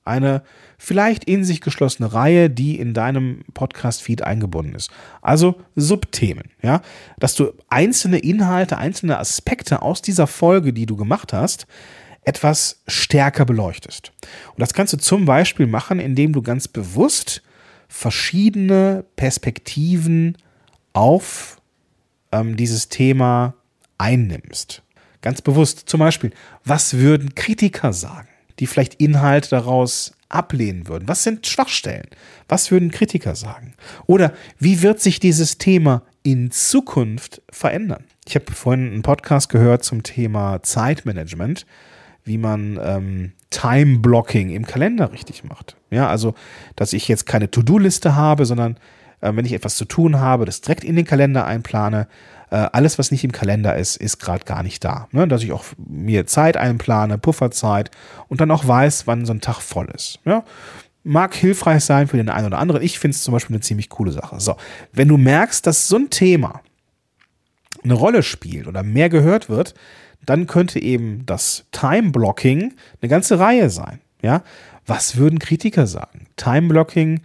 Eine 0.05 0.43
vielleicht 0.77 1.25
in 1.25 1.43
sich 1.43 1.61
geschlossene 1.61 2.13
Reihe, 2.13 2.49
die 2.49 2.79
in 2.79 2.93
deinem 2.93 3.43
Podcast-Feed 3.53 4.23
eingebunden 4.23 4.73
ist. 4.73 4.89
Also 5.21 5.61
Subthemen, 5.75 6.45
ja. 6.63 6.81
Dass 7.19 7.35
du 7.35 7.53
einzelne 7.67 8.19
Inhalte, 8.19 8.77
einzelne 8.77 9.19
Aspekte 9.19 9.81
aus 9.81 10.01
dieser 10.01 10.25
Folge, 10.25 10.73
die 10.73 10.85
du 10.85 10.95
gemacht 10.95 11.33
hast, 11.33 11.67
etwas 12.23 12.81
stärker 12.87 13.45
beleuchtest. 13.45 14.11
Und 14.49 14.59
das 14.59 14.73
kannst 14.73 14.93
du 14.93 14.97
zum 14.97 15.25
Beispiel 15.25 15.67
machen, 15.67 15.99
indem 15.99 16.33
du 16.33 16.41
ganz 16.41 16.67
bewusst 16.67 17.41
verschiedene 17.87 19.03
Perspektiven 19.15 20.37
auf 20.93 21.59
ähm, 22.31 22.55
dieses 22.55 22.89
Thema 22.89 23.55
einnimmst. 23.97 24.83
Ganz 25.21 25.41
bewusst. 25.41 25.83
Zum 25.89 25.99
Beispiel, 25.99 26.31
was 26.63 26.95
würden 26.95 27.35
Kritiker 27.35 27.93
sagen, 27.93 28.27
die 28.59 28.67
vielleicht 28.67 28.95
Inhalte 28.95 29.49
daraus 29.49 30.13
ablehnen 30.29 30.87
würden? 30.87 31.07
Was 31.07 31.23
sind 31.23 31.45
Schwachstellen? 31.45 32.07
Was 32.47 32.71
würden 32.71 32.91
Kritiker 32.91 33.35
sagen? 33.35 33.73
Oder 34.05 34.33
wie 34.59 34.81
wird 34.81 35.01
sich 35.01 35.19
dieses 35.19 35.57
Thema 35.57 36.03
in 36.23 36.51
Zukunft 36.51 37.41
verändern? 37.49 38.03
Ich 38.25 38.35
habe 38.35 38.51
vorhin 38.51 38.91
einen 38.91 39.01
Podcast 39.01 39.49
gehört 39.49 39.83
zum 39.83 40.03
Thema 40.03 40.61
Zeitmanagement, 40.61 41.65
wie 42.23 42.37
man 42.37 42.79
ähm, 42.81 43.31
Time-Blocking 43.49 44.51
im 44.51 44.65
Kalender 44.65 45.11
richtig 45.11 45.43
macht. 45.43 45.75
Ja, 45.89 46.07
also, 46.07 46.35
dass 46.75 46.93
ich 46.93 47.07
jetzt 47.07 47.25
keine 47.25 47.49
To-Do-Liste 47.49 48.15
habe, 48.15 48.45
sondern 48.45 48.77
äh, 49.21 49.35
wenn 49.35 49.45
ich 49.45 49.53
etwas 49.53 49.75
zu 49.75 49.85
tun 49.85 50.19
habe, 50.19 50.45
das 50.45 50.61
direkt 50.61 50.83
in 50.83 50.95
den 50.95 51.05
Kalender 51.05 51.45
einplane. 51.45 52.07
Äh, 52.51 52.67
alles, 52.71 52.97
was 52.97 53.11
nicht 53.11 53.23
im 53.23 53.31
Kalender 53.31 53.75
ist, 53.75 53.95
ist 53.95 54.19
gerade 54.19 54.45
gar 54.45 54.63
nicht 54.63 54.83
da. 54.83 55.07
Ne? 55.11 55.27
Dass 55.27 55.43
ich 55.43 55.51
auch 55.51 55.65
mir 55.77 56.25
Zeit 56.25 56.57
einplane, 56.57 57.17
Pufferzeit 57.17 57.91
und 58.27 58.41
dann 58.41 58.51
auch 58.51 58.67
weiß, 58.67 59.07
wann 59.07 59.25
so 59.25 59.33
ein 59.33 59.41
Tag 59.41 59.61
voll 59.61 59.87
ist. 59.93 60.19
Ja? 60.25 60.43
Mag 61.03 61.35
hilfreich 61.35 61.83
sein 61.83 62.07
für 62.07 62.17
den 62.17 62.29
einen 62.29 62.47
oder 62.47 62.59
anderen. 62.59 62.81
Ich 62.81 62.99
finde 62.99 63.15
es 63.15 63.23
zum 63.23 63.33
Beispiel 63.33 63.55
eine 63.55 63.61
ziemlich 63.61 63.89
coole 63.89 64.11
Sache. 64.11 64.39
So, 64.39 64.55
wenn 64.91 65.07
du 65.07 65.17
merkst, 65.17 65.65
dass 65.65 65.87
so 65.87 65.97
ein 65.97 66.09
Thema 66.09 66.61
eine 67.83 67.93
Rolle 67.93 68.23
spielt 68.23 68.67
oder 68.67 68.83
mehr 68.83 69.09
gehört 69.09 69.49
wird, 69.49 69.73
dann 70.25 70.47
könnte 70.47 70.81
eben 70.81 71.25
das 71.25 71.65
Time-Blocking 71.71 72.73
eine 73.01 73.09
ganze 73.09 73.39
Reihe 73.39 73.69
sein. 73.69 74.01
Ja, 74.21 74.43
was 74.85 75.15
würden 75.15 75.39
Kritiker 75.39 75.87
sagen? 75.87 76.27
Time-Blocking 76.35 77.21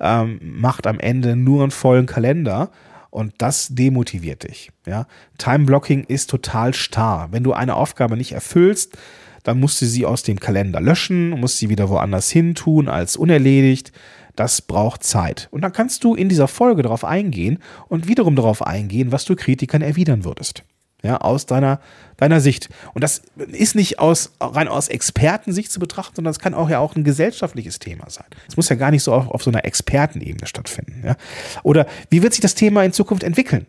ähm, 0.00 0.40
macht 0.42 0.86
am 0.86 1.00
Ende 1.00 1.36
nur 1.36 1.62
einen 1.62 1.70
vollen 1.70 2.06
Kalender 2.06 2.70
und 3.14 3.32
das 3.38 3.68
demotiviert 3.70 4.42
dich. 4.42 4.72
Ja? 4.86 5.06
Time-Blocking 5.38 6.02
ist 6.04 6.30
total 6.30 6.74
starr. 6.74 7.28
Wenn 7.30 7.44
du 7.44 7.52
eine 7.52 7.76
Aufgabe 7.76 8.16
nicht 8.16 8.32
erfüllst, 8.32 8.98
dann 9.44 9.60
musst 9.60 9.80
du 9.80 9.86
sie 9.86 10.04
aus 10.04 10.24
dem 10.24 10.40
Kalender 10.40 10.80
löschen, 10.80 11.30
musst 11.30 11.58
sie 11.58 11.68
wieder 11.68 11.88
woanders 11.88 12.30
hin 12.30 12.56
tun 12.56 12.88
als 12.88 13.16
unerledigt. 13.16 13.92
Das 14.34 14.62
braucht 14.62 15.04
Zeit. 15.04 15.46
Und 15.52 15.62
dann 15.62 15.72
kannst 15.72 16.02
du 16.02 16.16
in 16.16 16.28
dieser 16.28 16.48
Folge 16.48 16.82
darauf 16.82 17.04
eingehen 17.04 17.60
und 17.86 18.08
wiederum 18.08 18.34
darauf 18.34 18.66
eingehen, 18.66 19.12
was 19.12 19.24
du 19.24 19.36
Kritikern 19.36 19.82
erwidern 19.82 20.24
würdest 20.24 20.64
ja, 21.04 21.18
aus 21.18 21.46
deiner, 21.46 21.80
deiner 22.16 22.40
Sicht. 22.40 22.70
Und 22.94 23.04
das 23.04 23.22
ist 23.36 23.76
nicht 23.76 23.98
aus, 23.98 24.32
rein 24.40 24.68
aus 24.68 24.88
Expertensicht 24.88 25.70
zu 25.70 25.78
betrachten, 25.78 26.16
sondern 26.16 26.30
es 26.32 26.38
kann 26.38 26.54
auch 26.54 26.70
ja 26.70 26.78
auch 26.78 26.96
ein 26.96 27.04
gesellschaftliches 27.04 27.78
Thema 27.78 28.08
sein. 28.08 28.26
Es 28.48 28.56
muss 28.56 28.70
ja 28.70 28.76
gar 28.76 28.90
nicht 28.90 29.02
so 29.02 29.12
auf, 29.12 29.28
auf 29.28 29.42
so 29.42 29.50
einer 29.50 29.64
Expertenebene 29.64 30.46
stattfinden. 30.46 31.02
Ja? 31.04 31.16
Oder 31.62 31.86
wie 32.08 32.22
wird 32.22 32.32
sich 32.32 32.40
das 32.40 32.54
Thema 32.54 32.82
in 32.84 32.92
Zukunft 32.92 33.22
entwickeln? 33.22 33.66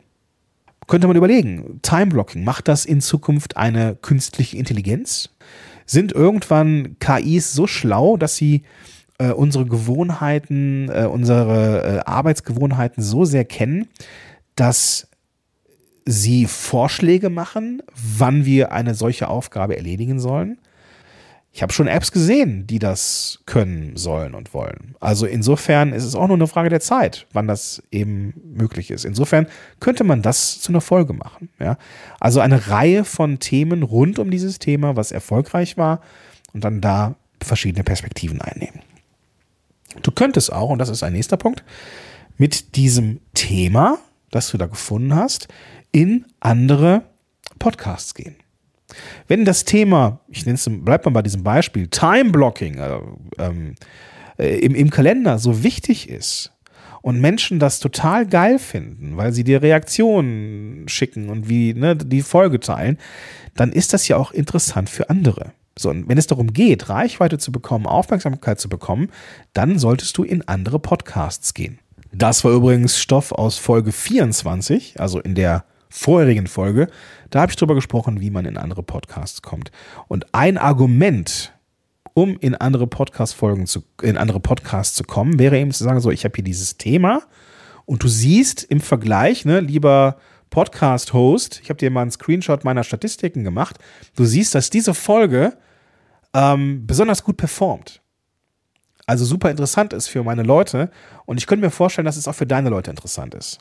Könnte 0.87 1.07
man 1.07 1.17
überlegen. 1.17 1.79
Time-Blocking, 1.81 2.43
macht 2.43 2.67
das 2.67 2.85
in 2.85 3.01
Zukunft 3.01 3.57
eine 3.57 3.95
künstliche 3.95 4.57
Intelligenz? 4.57 5.29
Sind 5.85 6.13
irgendwann 6.13 6.97
KIs 6.99 7.53
so 7.53 7.67
schlau, 7.67 8.17
dass 8.17 8.37
sie 8.37 8.63
äh, 9.17 9.31
unsere 9.31 9.65
Gewohnheiten, 9.65 10.89
äh, 10.89 11.05
unsere 11.05 11.83
äh, 11.83 11.99
Arbeitsgewohnheiten 12.05 13.03
so 13.03 13.25
sehr 13.25 13.45
kennen, 13.45 13.87
dass 14.55 15.09
sie 16.05 16.45
Vorschläge 16.45 17.29
machen, 17.29 17.81
wann 17.95 18.45
wir 18.45 18.71
eine 18.71 18.93
solche 18.93 19.27
Aufgabe 19.27 19.75
erledigen 19.75 20.19
sollen. 20.19 20.59
Ich 21.51 21.63
habe 21.63 21.71
schon 21.71 21.87
Apps 21.87 22.11
gesehen, 22.11 22.67
die 22.67 22.79
das 22.79 23.39
können 23.45 23.95
sollen 23.95 24.33
und 24.33 24.53
wollen. 24.53 24.95
Also 24.99 25.25
insofern 25.25 25.93
ist 25.93 26.03
es 26.03 26.13
auch 26.13 26.27
nur 26.27 26.35
eine 26.35 26.47
Frage 26.47 26.69
der 26.69 26.81
Zeit, 26.81 27.27
wann 27.31 27.47
das 27.47 27.81
eben 27.91 28.33
möglich 28.43 28.91
ist. 28.91 29.05
Insofern 29.05 29.47
könnte 29.79 30.03
man 30.03 30.21
das 30.21 30.59
zu 30.59 30.73
einer 30.73 30.81
Folge 30.81 31.13
machen. 31.13 31.47
Ja? 31.57 31.77
Also 32.19 32.41
eine 32.41 32.67
Reihe 32.67 33.05
von 33.05 33.39
Themen 33.39 33.83
rund 33.83 34.19
um 34.19 34.31
dieses 34.31 34.59
Thema, 34.59 34.97
was 34.97 35.13
erfolgreich 35.13 35.77
war, 35.77 36.01
und 36.51 36.65
dann 36.65 36.81
da 36.81 37.15
verschiedene 37.41 37.85
Perspektiven 37.85 38.41
einnehmen. 38.41 38.81
Du 40.01 40.11
könntest 40.11 40.51
auch, 40.51 40.69
und 40.69 40.79
das 40.79 40.89
ist 40.89 41.03
ein 41.03 41.13
nächster 41.13 41.37
Punkt, 41.37 41.63
mit 42.37 42.75
diesem 42.75 43.21
Thema, 43.33 43.99
das 44.35 44.51
du 44.51 44.57
da 44.57 44.67
gefunden 44.67 45.15
hast, 45.15 45.47
in 45.91 46.25
andere 46.39 47.03
Podcasts 47.57 48.13
gehen. 48.13 48.35
Wenn 49.27 49.45
das 49.45 49.65
Thema, 49.65 50.19
ich 50.27 50.45
nenne 50.45 50.55
es, 50.55 50.69
bleibt 50.69 51.05
mal 51.05 51.11
bei 51.11 51.21
diesem 51.21 51.43
Beispiel, 51.43 51.87
Time 51.87 52.31
Blocking 52.31 52.77
äh, 52.77 52.99
ähm, 53.39 53.75
äh, 54.37 54.59
im, 54.59 54.75
im 54.75 54.89
Kalender 54.89 55.39
so 55.39 55.63
wichtig 55.63 56.09
ist 56.09 56.51
und 57.01 57.19
Menschen 57.19 57.59
das 57.59 57.79
total 57.79 58.25
geil 58.25 58.59
finden, 58.59 59.17
weil 59.17 59.31
sie 59.31 59.43
dir 59.43 59.61
Reaktionen 59.61 60.87
schicken 60.87 61.29
und 61.29 61.49
wie 61.49 61.73
ne, 61.73 61.95
die 61.95 62.21
Folge 62.21 62.59
teilen, 62.59 62.97
dann 63.55 63.71
ist 63.71 63.93
das 63.93 64.07
ja 64.07 64.17
auch 64.17 64.31
interessant 64.31 64.89
für 64.89 65.09
andere. 65.09 65.53
So, 65.77 65.89
und 65.89 66.07
wenn 66.07 66.17
es 66.17 66.27
darum 66.27 66.53
geht, 66.53 66.89
Reichweite 66.89 67.37
zu 67.37 67.51
bekommen, 67.51 67.85
Aufmerksamkeit 67.85 68.59
zu 68.59 68.69
bekommen, 68.69 69.09
dann 69.53 69.77
solltest 69.77 70.17
du 70.17 70.23
in 70.23 70.47
andere 70.47 70.79
Podcasts 70.79 71.53
gehen. 71.53 71.79
Das 72.17 72.45
war 72.45 72.53
übrigens 72.53 72.97
Stoff 72.97 73.33
aus 73.33 73.57
Folge 73.57 73.91
24, 73.91 75.01
also 75.01 75.19
in 75.19 75.35
der 75.35 75.65
vorherigen 75.89 76.47
Folge, 76.47 76.87
da 77.29 77.41
habe 77.41 77.51
ich 77.51 77.57
darüber 77.57 77.75
gesprochen, 77.75 78.21
wie 78.21 78.29
man 78.29 78.45
in 78.45 78.55
andere 78.57 78.83
Podcasts 78.83 79.41
kommt. 79.41 79.69
Und 80.07 80.33
ein 80.33 80.57
Argument, 80.57 81.53
um 82.13 82.37
in 82.39 82.55
andere 82.55 82.87
Podcast-Folgen 82.87 83.65
zu, 83.65 83.83
in 84.01 84.15
andere 84.15 84.39
Podcasts 84.39 84.95
zu 84.95 85.03
kommen, 85.03 85.39
wäre 85.39 85.59
eben 85.59 85.71
zu 85.71 85.83
sagen, 85.83 85.99
so, 85.99 86.09
ich 86.09 86.23
habe 86.23 86.35
hier 86.35 86.45
dieses 86.45 86.77
Thema 86.77 87.21
und 87.83 88.01
du 88.01 88.07
siehst 88.07 88.63
im 88.63 88.79
Vergleich, 88.79 89.43
ne, 89.43 89.59
lieber 89.59 90.15
Podcast-Host, 90.51 91.59
ich 91.63 91.69
habe 91.69 91.79
dir 91.79 91.91
mal 91.91 92.03
einen 92.03 92.11
Screenshot 92.11 92.63
meiner 92.63 92.85
Statistiken 92.85 93.43
gemacht, 93.43 93.77
du 94.15 94.23
siehst, 94.23 94.55
dass 94.55 94.69
diese 94.69 94.93
Folge 94.93 95.57
ähm, 96.33 96.87
besonders 96.87 97.25
gut 97.25 97.35
performt. 97.35 98.01
Also 99.05 99.25
super 99.25 99.51
interessant 99.51 99.93
ist 99.93 100.07
für 100.07 100.23
meine 100.23 100.43
Leute 100.43 100.89
und 101.25 101.37
ich 101.37 101.47
könnte 101.47 101.65
mir 101.65 101.71
vorstellen, 101.71 102.05
dass 102.05 102.17
es 102.17 102.27
auch 102.27 102.35
für 102.35 102.47
deine 102.47 102.69
Leute 102.69 102.89
interessant 102.89 103.35
ist. 103.35 103.59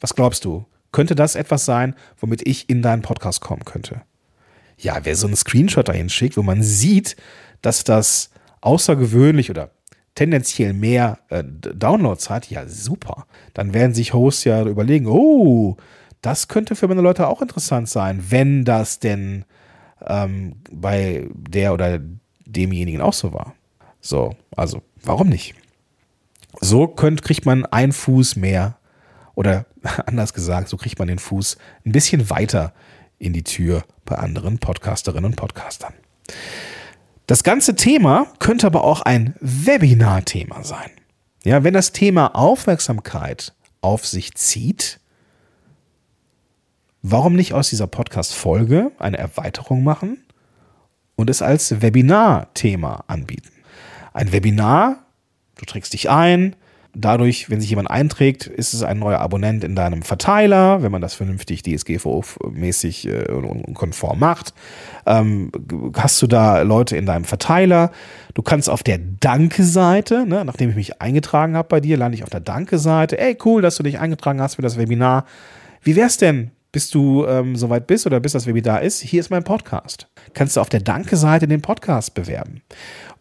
Was 0.00 0.14
glaubst 0.14 0.44
du? 0.44 0.66
könnte 0.92 1.14
das 1.14 1.34
etwas 1.34 1.64
sein, 1.64 1.94
womit 2.18 2.46
ich 2.46 2.68
in 2.68 2.82
deinen 2.82 3.02
Podcast 3.02 3.40
kommen 3.40 3.64
könnte. 3.64 4.02
Ja, 4.78 4.98
wer 5.02 5.16
so 5.16 5.26
einen 5.26 5.36
Screenshot 5.36 5.88
dahin 5.88 6.08
schickt, 6.08 6.36
wo 6.36 6.42
man 6.42 6.62
sieht, 6.62 7.16
dass 7.62 7.84
das 7.84 8.30
außergewöhnlich 8.60 9.50
oder 9.50 9.70
tendenziell 10.14 10.72
mehr 10.72 11.18
äh, 11.28 11.44
Downloads 11.44 12.30
hat, 12.30 12.50
ja 12.50 12.66
super. 12.66 13.26
Dann 13.54 13.74
werden 13.74 13.94
sich 13.94 14.14
Hosts 14.14 14.44
ja 14.44 14.64
überlegen, 14.64 15.06
oh, 15.06 15.76
das 16.22 16.48
könnte 16.48 16.74
für 16.74 16.88
meine 16.88 17.00
Leute 17.02 17.28
auch 17.28 17.42
interessant 17.42 17.88
sein, 17.88 18.24
wenn 18.28 18.64
das 18.64 18.98
denn 18.98 19.44
ähm, 20.06 20.56
bei 20.72 21.28
der 21.34 21.72
oder 21.74 22.00
demjenigen 22.44 23.00
auch 23.00 23.12
so 23.12 23.32
war. 23.32 23.54
So, 24.00 24.36
also 24.56 24.82
warum 25.02 25.28
nicht? 25.28 25.54
So 26.60 26.86
könnt, 26.86 27.22
kriegt 27.22 27.46
man 27.46 27.66
einen 27.66 27.92
Fuß 27.92 28.36
mehr 28.36 28.78
oder 29.34 29.66
anders 30.06 30.34
gesagt, 30.34 30.68
so 30.68 30.76
kriegt 30.76 30.98
man 30.98 31.08
den 31.08 31.18
Fuß 31.18 31.58
ein 31.84 31.92
bisschen 31.92 32.30
weiter 32.30 32.72
in 33.18 33.32
die 33.32 33.44
Tür 33.44 33.84
bei 34.04 34.16
anderen 34.16 34.58
Podcasterinnen 34.58 35.24
und 35.24 35.36
Podcastern. 35.36 35.94
Das 37.26 37.42
ganze 37.42 37.76
Thema 37.76 38.26
könnte 38.38 38.66
aber 38.66 38.84
auch 38.84 39.02
ein 39.02 39.34
Webinar-Thema 39.40 40.64
sein. 40.64 40.90
Ja, 41.44 41.62
wenn 41.62 41.74
das 41.74 41.92
Thema 41.92 42.34
Aufmerksamkeit 42.34 43.54
auf 43.80 44.06
sich 44.06 44.34
zieht, 44.34 45.00
warum 47.02 47.34
nicht 47.34 47.52
aus 47.52 47.68
dieser 47.68 47.86
Podcast-Folge 47.86 48.92
eine 48.98 49.18
Erweiterung 49.18 49.84
machen 49.84 50.24
und 51.16 51.30
es 51.30 51.42
als 51.42 51.82
Webinar-Thema 51.82 53.04
anbieten? 53.08 53.57
Ein 54.18 54.32
Webinar, 54.32 55.04
du 55.58 55.64
trägst 55.64 55.92
dich 55.92 56.10
ein, 56.10 56.56
Dadurch, 56.94 57.48
wenn 57.48 57.60
sich 57.60 57.70
jemand 57.70 57.90
einträgt, 57.90 58.46
ist 58.46 58.72
es 58.72 58.82
ein 58.82 58.98
neuer 58.98 59.20
Abonnent 59.20 59.62
in 59.62 59.76
deinem 59.76 60.02
Verteiler, 60.02 60.82
wenn 60.82 60.90
man 60.90 61.02
das 61.02 61.14
vernünftig 61.14 61.62
DSGVO-mäßig 61.62 63.08
äh, 63.08 63.30
und 63.30 63.74
konform 63.74 64.18
macht. 64.18 64.54
Ähm, 65.06 65.52
hast 65.94 66.20
du 66.22 66.26
da 66.26 66.62
Leute 66.62 66.96
in 66.96 67.06
deinem 67.06 67.24
Verteiler? 67.24 67.92
Du 68.34 68.42
kannst 68.42 68.68
auf 68.68 68.82
der 68.82 68.98
Danke-Seite, 68.98 70.26
ne, 70.26 70.44
nachdem 70.44 70.70
ich 70.70 70.76
mich 70.76 71.00
eingetragen 71.00 71.56
habe 71.56 71.68
bei 71.68 71.80
dir, 71.80 71.98
lande 71.98 72.16
ich 72.16 72.24
auf 72.24 72.30
der 72.30 72.40
Danke-Seite. 72.40 73.18
Ey, 73.18 73.36
cool, 73.44 73.62
dass 73.62 73.76
du 73.76 73.84
dich 73.84 74.00
eingetragen 74.00 74.40
hast 74.40 74.56
für 74.56 74.62
das 74.62 74.78
Webinar. 74.78 75.26
Wie 75.82 75.94
wär's 75.94 76.16
denn, 76.16 76.50
bis 76.72 76.90
du 76.90 77.26
ähm, 77.26 77.54
soweit 77.54 77.86
bist 77.86 78.06
oder 78.06 78.18
bis 78.18 78.32
das 78.32 78.46
Webinar 78.46 78.82
ist? 78.82 79.00
Hier 79.00 79.20
ist 79.20 79.30
mein 79.30 79.44
Podcast. 79.44 80.08
Kannst 80.34 80.56
du 80.56 80.60
auf 80.60 80.68
der 80.68 80.80
Danke-Seite 80.80 81.46
den 81.46 81.62
Podcast 81.62 82.14
bewerben. 82.14 82.62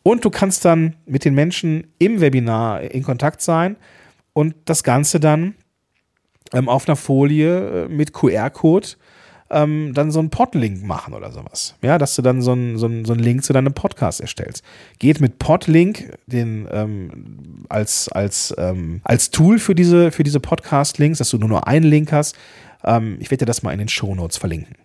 Und 0.04 0.24
du 0.24 0.30
kannst 0.30 0.63
dann 0.66 0.96
mit 1.06 1.25
den 1.25 1.36
Menschen 1.36 1.88
im 2.00 2.22
Webinar 2.22 2.82
in 2.82 3.04
Kontakt 3.04 3.42
sein 3.42 3.75
und 4.34 4.56
das 4.66 4.84
Ganze 4.84 5.20
dann 5.20 5.56
ähm, 6.54 6.70
auf 6.70 6.88
einer 6.88 6.96
Folie 6.96 7.86
äh, 7.86 7.88
mit 7.88 8.13
QR-Code 8.13 8.88
ähm, 9.50 9.94
dann 9.94 10.12
so 10.12 10.20
einen 10.20 10.30
Podlink 10.30 10.84
machen 10.84 11.13
oder 11.13 11.32
sowas. 11.32 11.75
Ja, 11.82 11.98
dass 11.98 12.16
du 12.16 12.22
dann 12.22 12.42
so 12.42 12.51
einen, 12.51 12.77
so 12.77 12.86
einen, 12.86 13.06
so 13.06 13.13
einen 13.13 13.24
Link 13.24 13.44
zu 13.44 13.54
deinem 13.54 13.74
Podcast 13.74 14.20
erstellst. 14.20 14.63
Geht 15.00 15.22
mit 15.22 15.39
Podlink 15.39 16.18
den, 16.25 16.68
ähm, 16.72 17.66
als, 17.70 18.10
als, 18.10 18.54
ähm, 18.58 19.01
als 19.04 19.32
Tool 19.32 19.60
für 19.60 19.75
diese, 19.75 20.12
für 20.12 20.24
diese 20.24 20.39
Podcast-Links, 20.39 21.20
dass 21.20 21.30
du 21.30 21.38
nur 21.38 21.50
noch 21.50 21.63
einen 21.63 21.86
Link 21.86 22.12
hast. 22.12 22.36
Ähm, 22.84 23.18
ich 23.20 23.32
werde 23.32 23.46
dir 23.46 23.46
das 23.46 23.63
mal 23.63 23.72
in 23.72 23.80
den 23.80 23.89
Show 23.89 24.13
Notes 24.16 24.38
verlinken. 24.38 24.75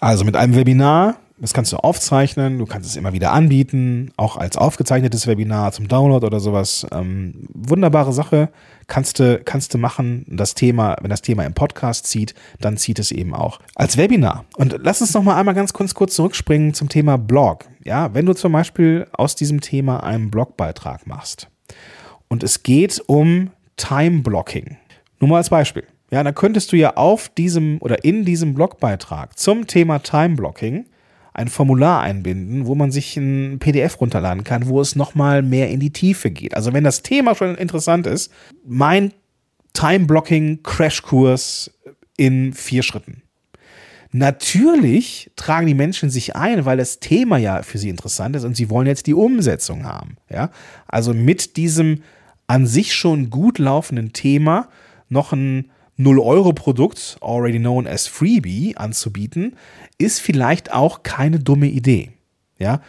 Also 0.00 0.24
mit 0.24 0.36
einem 0.36 0.54
Webinar 0.54 1.18
das 1.38 1.52
kannst 1.52 1.72
du 1.72 1.76
aufzeichnen, 1.76 2.58
du 2.58 2.64
kannst 2.64 2.88
es 2.88 2.96
immer 2.96 3.12
wieder 3.12 3.32
anbieten, 3.32 4.10
auch 4.16 4.38
als 4.38 4.56
aufgezeichnetes 4.56 5.26
Webinar 5.26 5.72
zum 5.72 5.86
Download 5.86 6.24
oder 6.24 6.40
sowas. 6.40 6.86
Ähm, 6.92 7.46
wunderbare 7.52 8.12
Sache, 8.12 8.48
kannst 8.86 9.18
du, 9.18 9.40
kannst 9.44 9.74
du 9.74 9.78
machen. 9.78 10.24
Das 10.28 10.54
Thema, 10.54 10.96
wenn 11.02 11.10
das 11.10 11.20
Thema 11.20 11.44
im 11.44 11.52
Podcast 11.52 12.06
zieht, 12.06 12.34
dann 12.60 12.78
zieht 12.78 12.98
es 12.98 13.10
eben 13.10 13.34
auch 13.34 13.60
als 13.74 13.98
Webinar. 13.98 14.46
Und 14.56 14.76
lass 14.80 15.02
uns 15.02 15.12
noch 15.12 15.22
mal 15.22 15.36
einmal 15.36 15.54
ganz 15.54 15.74
kurz, 15.74 15.92
kurz 15.92 16.14
zurückspringen 16.14 16.72
zum 16.72 16.88
Thema 16.88 17.18
Blog. 17.18 17.66
Ja, 17.84 18.14
wenn 18.14 18.24
du 18.24 18.32
zum 18.32 18.52
Beispiel 18.52 19.06
aus 19.12 19.34
diesem 19.34 19.60
Thema 19.60 20.02
einen 20.02 20.30
Blogbeitrag 20.30 21.06
machst 21.06 21.48
und 22.28 22.42
es 22.42 22.62
geht 22.62 23.02
um 23.06 23.50
Time 23.76 24.22
Blocking. 24.22 24.78
Nur 25.20 25.30
mal 25.30 25.36
als 25.36 25.50
Beispiel. 25.50 25.84
Ja, 26.10 26.22
dann 26.22 26.34
könntest 26.34 26.72
du 26.72 26.76
ja 26.76 26.96
auf 26.96 27.28
diesem 27.28 27.78
oder 27.80 28.04
in 28.04 28.24
diesem 28.24 28.54
Blogbeitrag 28.54 29.38
zum 29.38 29.66
Thema 29.66 29.98
Time 29.98 30.36
Blocking 30.36 30.86
ein 31.36 31.48
Formular 31.48 32.00
einbinden, 32.00 32.66
wo 32.66 32.74
man 32.74 32.90
sich 32.90 33.14
ein 33.18 33.58
PDF 33.58 34.00
runterladen 34.00 34.42
kann, 34.42 34.68
wo 34.68 34.80
es 34.80 34.96
nochmal 34.96 35.42
mehr 35.42 35.68
in 35.68 35.80
die 35.80 35.90
Tiefe 35.90 36.30
geht. 36.30 36.56
Also 36.56 36.72
wenn 36.72 36.82
das 36.82 37.02
Thema 37.02 37.34
schon 37.34 37.56
interessant 37.56 38.06
ist, 38.06 38.32
mein 38.64 39.12
Time-Blocking-Crashkurs 39.74 41.70
in 42.16 42.54
vier 42.54 42.82
Schritten. 42.82 43.20
Natürlich 44.12 45.30
tragen 45.36 45.66
die 45.66 45.74
Menschen 45.74 46.08
sich 46.08 46.34
ein, 46.36 46.64
weil 46.64 46.78
das 46.78 47.00
Thema 47.00 47.36
ja 47.36 47.62
für 47.62 47.76
sie 47.76 47.90
interessant 47.90 48.34
ist 48.34 48.44
und 48.44 48.56
sie 48.56 48.70
wollen 48.70 48.86
jetzt 48.86 49.06
die 49.06 49.12
Umsetzung 49.12 49.84
haben. 49.84 50.16
Ja? 50.30 50.50
Also 50.88 51.12
mit 51.12 51.58
diesem 51.58 52.02
an 52.46 52.66
sich 52.66 52.94
schon 52.94 53.28
gut 53.28 53.58
laufenden 53.58 54.14
Thema 54.14 54.68
noch 55.10 55.34
ein 55.34 55.70
0-Euro-Produkt, 55.98 57.18
already 57.20 57.58
known 57.58 57.86
as 57.86 58.06
Freebie, 58.06 58.76
anzubieten, 58.76 59.56
ist 59.98 60.20
vielleicht 60.20 60.72
auch 60.72 61.02
keine 61.02 61.38
dumme 61.38 61.68
Idee. 61.68 62.12
Ja, 62.58 62.80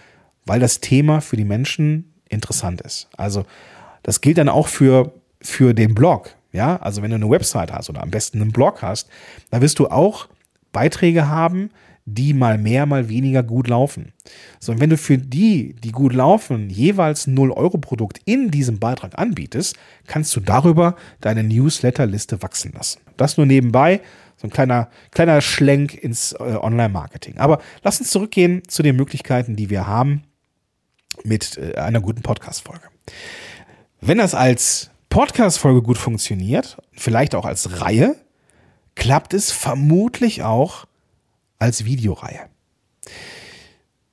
weil 0.46 0.60
das 0.60 0.80
Thema 0.80 1.22
für 1.22 1.36
die 1.36 1.46
Menschen 1.46 2.14
interessant 2.30 2.82
ist. 2.82 3.10
Also, 3.18 3.46
das 4.04 4.22
gilt 4.22 4.38
dann 4.38 4.50
auch 4.50 4.68
für, 4.68 5.14
für 5.42 5.74
den 5.74 5.94
Blog. 5.94 6.36
Ja, 6.54 6.78
also 6.78 7.02
wenn 7.02 7.12
du 7.12 7.16
eine 7.16 7.30
Website 7.30 7.72
hast 7.74 7.90
oder 7.90 8.02
am 8.02 8.10
besten 8.10 8.42
einen 8.42 8.52
Blog 8.52 8.82
hast, 8.82 9.10
da 9.52 9.62
wirst 9.62 9.80
du 9.80 9.88
auch 9.88 10.28
Beiträge 10.72 11.28
haben, 11.28 11.70
die 12.10 12.34
mal 12.34 12.58
mehr, 12.58 12.86
mal 12.86 13.10
weniger 13.10 13.44
gut 13.44 13.68
laufen. 13.68 14.14
So, 14.62 14.72
und 14.72 14.80
wenn 14.80 14.90
du 14.90 14.98
für 14.98 15.18
die, 15.18 15.76
die 15.76 15.92
gut 15.92 16.14
laufen, 16.14 16.70
jeweils 16.70 17.28
0-Euro-Produkt 17.28 18.22
in 18.24 18.50
diesem 18.50 18.80
Beitrag 18.80 19.20
anbietest, 19.20 19.76
kannst 20.08 20.34
du 20.36 20.40
darüber 20.40 20.96
deine 21.20 21.44
Newsletter-Liste 21.44 22.42
wachsen 22.42 22.72
lassen. 22.72 23.02
Das 23.18 23.36
nur 23.36 23.46
nebenbei, 23.46 24.00
so 24.38 24.48
ein 24.48 24.52
kleiner, 24.52 24.90
kleiner 25.12 25.42
Schlenk 25.42 25.96
ins 25.96 26.32
äh, 26.32 26.58
Online-Marketing. 26.62 27.40
Aber 27.40 27.60
lass 27.84 28.00
uns 28.00 28.10
zurückgehen 28.10 28.64
zu 28.70 28.84
den 28.84 28.96
Möglichkeiten, 28.96 29.58
die 29.58 29.70
wir 29.70 29.86
haben 29.86 30.24
mit 31.26 31.58
äh, 31.58 31.76
einer 31.76 32.00
guten 32.00 32.22
Podcast-Folge. 32.22 32.88
Wenn 34.00 34.20
das 34.20 34.34
als 34.34 34.92
Podcast-Folge 35.10 35.82
gut 35.82 35.98
funktioniert, 35.98 36.78
vielleicht 36.94 37.36
auch 37.36 37.46
als 37.46 37.82
Reihe, 37.82 38.16
klappt 38.96 39.34
es 39.34 39.52
vermutlich 39.52 40.44
auch 40.44 40.86
als 41.60 41.86
Videoreihe. 41.86 42.50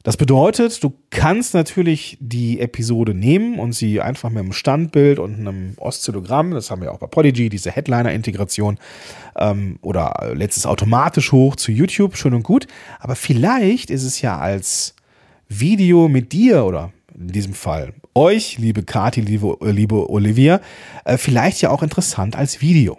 Das 0.05 0.19
bedeutet, 0.19 0.85
du 0.85 0.93
kannst 1.09 1.55
natürlich 1.55 2.19
die 2.21 2.61
Episode 2.61 3.15
nehmen 3.15 3.59
und 3.59 3.73
sie 3.73 4.03
einfach 4.03 4.29
mit 4.29 4.40
einem 4.40 4.53
Standbild 4.53 5.18
und 5.18 5.37
einem 5.37 5.73
Oszillogramm, 5.79 6.51
das 6.51 6.71
haben 6.71 6.83
wir 6.83 6.92
auch 6.92 6.99
bei 6.99 7.07
Podigy, 7.07 7.49
diese 7.49 7.71
Headliner-Integration, 7.71 8.79
ähm, 9.37 9.79
oder 9.81 10.33
letztes 10.35 10.66
automatisch 10.66 11.33
hoch 11.33 11.57
zu 11.57 11.73
YouTube, 11.73 12.18
schön 12.18 12.35
und 12.35 12.42
gut. 12.42 12.66
Aber 13.01 13.16
vielleicht 13.16 13.88
ist 13.88 14.05
es 14.05 14.21
ja 14.21 14.38
als 14.38 14.95
Video 15.49 16.09
mit 16.09 16.33
dir 16.33 16.66
oder 16.66 16.92
in 17.18 17.29
diesem 17.29 17.55
Fall 17.55 17.95
euch, 18.14 18.59
liebe 18.59 18.83
Kati, 18.83 19.23
liebe, 19.23 19.57
liebe 19.62 20.11
Olivia, 20.11 20.61
äh, 21.07 21.16
vielleicht 21.16 21.62
ja 21.62 21.71
auch 21.71 21.83
interessant 21.83 22.37
als 22.37 22.61
Video. 22.61 22.99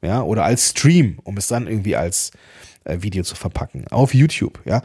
Ja, 0.00 0.22
oder 0.22 0.44
als 0.44 0.70
Stream, 0.70 1.18
um 1.24 1.36
es 1.36 1.48
dann 1.48 1.66
irgendwie 1.66 1.96
als 1.96 2.30
äh, 2.30 2.38
Video 3.02 3.22
zu 3.22 3.34
verpacken. 3.34 3.86
Auf 3.90 4.14
YouTube, 4.14 4.60
ja. 4.64 4.82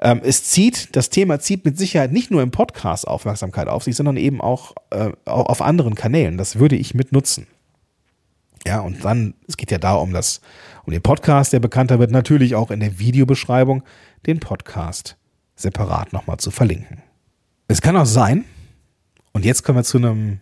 Ähm, 0.00 0.20
es 0.22 0.44
zieht, 0.44 0.94
das 0.94 1.10
Thema 1.10 1.40
zieht 1.40 1.64
mit 1.64 1.76
Sicherheit 1.76 2.12
nicht 2.12 2.30
nur 2.30 2.42
im 2.42 2.52
Podcast 2.52 3.08
Aufmerksamkeit 3.08 3.68
auf 3.68 3.82
sich, 3.82 3.96
sondern 3.96 4.16
eben 4.16 4.40
auch, 4.40 4.74
äh, 4.90 5.10
auf 5.24 5.60
anderen 5.60 5.94
Kanälen. 5.94 6.38
Das 6.38 6.58
würde 6.58 6.76
ich 6.76 6.94
mitnutzen. 6.94 7.46
Ja, 8.66 8.80
und 8.80 9.04
dann, 9.04 9.34
es 9.46 9.56
geht 9.56 9.70
ja 9.70 9.78
da 9.78 9.94
um 9.94 10.12
das, 10.12 10.40
um 10.84 10.92
den 10.92 11.02
Podcast, 11.02 11.52
der 11.52 11.60
bekannter 11.60 11.98
wird, 11.98 12.10
natürlich 12.10 12.54
auch 12.54 12.70
in 12.70 12.80
der 12.80 12.98
Videobeschreibung 12.98 13.82
den 14.26 14.40
Podcast 14.40 15.16
separat 15.56 16.12
nochmal 16.12 16.38
zu 16.38 16.50
verlinken. 16.50 17.02
Es 17.66 17.80
kann 17.80 17.96
auch 17.96 18.06
sein, 18.06 18.44
und 19.32 19.44
jetzt 19.44 19.62
kommen 19.62 19.78
wir 19.78 19.84
zu 19.84 19.98
einem 19.98 20.40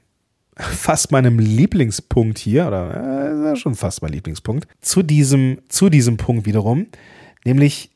fast 0.56 1.12
meinem 1.12 1.38
Lieblingspunkt 1.38 2.38
hier, 2.38 2.66
oder 2.66 3.52
äh, 3.52 3.56
schon 3.56 3.74
fast 3.74 4.02
mein 4.02 4.12
Lieblingspunkt, 4.12 4.66
zu 4.80 5.02
diesem, 5.02 5.58
zu 5.68 5.90
diesem 5.90 6.16
Punkt 6.16 6.46
wiederum, 6.46 6.86
nämlich 7.44 7.90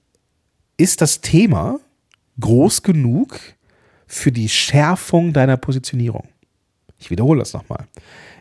ist 0.77 1.01
das 1.01 1.21
Thema 1.21 1.81
groß 2.39 2.83
genug 2.83 3.39
für 4.07 4.33
die 4.33 4.49
Schärfung 4.49 5.33
deiner 5.33 5.57
Positionierung? 5.57 6.29
Ich 6.99 7.11
wiederhole 7.11 7.41
das 7.41 7.53
nochmal. 7.53 7.87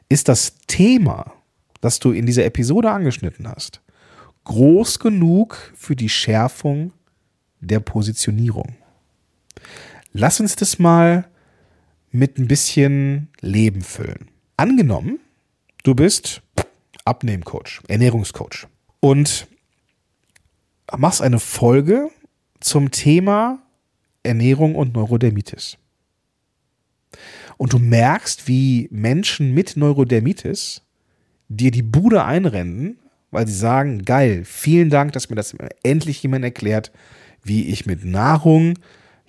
Ist 0.10 0.28
das 0.28 0.58
Thema, 0.68 1.34
das 1.82 2.00
du 2.00 2.12
in 2.12 2.26
dieser 2.26 2.46
Episode 2.46 2.92
angeschnitten 2.92 3.48
hast, 3.48 3.82
groß 4.44 5.00
genug 5.00 5.74
für 5.76 5.96
die 5.96 6.10
Schärfung 6.10 6.92
der 7.62 7.80
Positionierung? 7.80 8.76
Lass 10.12 10.40
uns 10.40 10.56
das 10.56 10.80
mal 10.80 11.30
mit 12.12 12.38
ein 12.38 12.48
bisschen 12.48 13.30
Leben 13.42 13.82
füllen. 13.82 14.30
Angenommen, 14.58 15.20
du 15.84 15.96
bist 15.96 16.42
Abnehmcoach, 17.06 17.82
Ernährungscoach 17.88 18.68
und 19.00 19.48
machst 20.98 21.22
eine 21.22 21.40
Folge 21.40 22.10
zum 22.60 22.92
Thema 22.92 23.62
Ernährung 24.24 24.76
und 24.76 24.94
Neurodermitis. 24.94 25.78
Und 27.58 27.74
du 27.74 27.80
merkst, 27.80 28.48
wie 28.48 28.88
Menschen 28.92 29.54
mit 29.54 29.76
Neurodermitis 29.76 30.82
dir 31.48 31.72
die 31.72 31.84
Bude 31.84 32.24
einrennen, 32.24 33.00
weil 33.32 33.48
sie 33.48 33.56
sagen, 33.56 34.06
geil, 34.06 34.44
vielen 34.46 34.90
Dank, 34.90 35.14
dass 35.14 35.30
mir 35.30 35.36
das 35.36 35.56
endlich 35.84 36.22
jemand 36.24 36.46
erklärt, 36.46 36.92
wie 37.44 37.68
ich 37.68 37.86
mit 37.86 38.06
Nahrung 38.06 38.78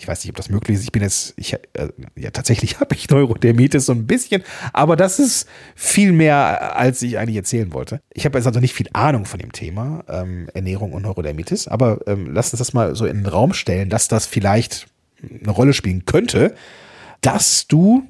ich 0.01 0.09
weiß 0.09 0.25
nicht, 0.25 0.31
ob 0.31 0.37
das 0.37 0.49
möglich 0.49 0.79
ist. 0.79 0.85
Ich 0.85 0.93
bin 0.93 1.03
jetzt, 1.03 1.35
ich, 1.37 1.53
äh, 1.53 1.59
ja, 2.17 2.31
tatsächlich 2.31 2.81
habe 2.81 2.95
ich 2.95 3.11
Neurodermitis 3.11 3.85
so 3.85 3.93
ein 3.93 4.07
bisschen, 4.07 4.43
aber 4.73 4.97
das 4.97 5.19
ist 5.19 5.47
viel 5.75 6.13
mehr, 6.13 6.75
als 6.77 7.03
ich 7.03 7.19
eigentlich 7.19 7.37
erzählen 7.37 7.73
wollte. 7.75 8.01
Ich 8.15 8.25
habe 8.25 8.39
jetzt 8.39 8.47
also 8.47 8.61
nicht 8.61 8.73
viel 8.73 8.89
Ahnung 8.95 9.27
von 9.27 9.39
dem 9.39 9.53
Thema 9.53 10.03
ähm, 10.09 10.49
Ernährung 10.55 10.95
und 10.95 11.03
Neurodermitis, 11.03 11.69
aber 11.69 12.01
ähm, 12.07 12.33
lass 12.33 12.51
uns 12.53 12.59
das 12.59 12.73
mal 12.73 12.97
so 12.97 13.05
in 13.05 13.19
den 13.19 13.27
Raum 13.27 13.53
stellen, 13.53 13.91
dass 13.91 14.09
das 14.09 14.25
vielleicht 14.25 14.87
eine 15.23 15.51
Rolle 15.51 15.75
spielen 15.75 16.07
könnte, 16.07 16.55
dass 17.21 17.67
du 17.67 18.03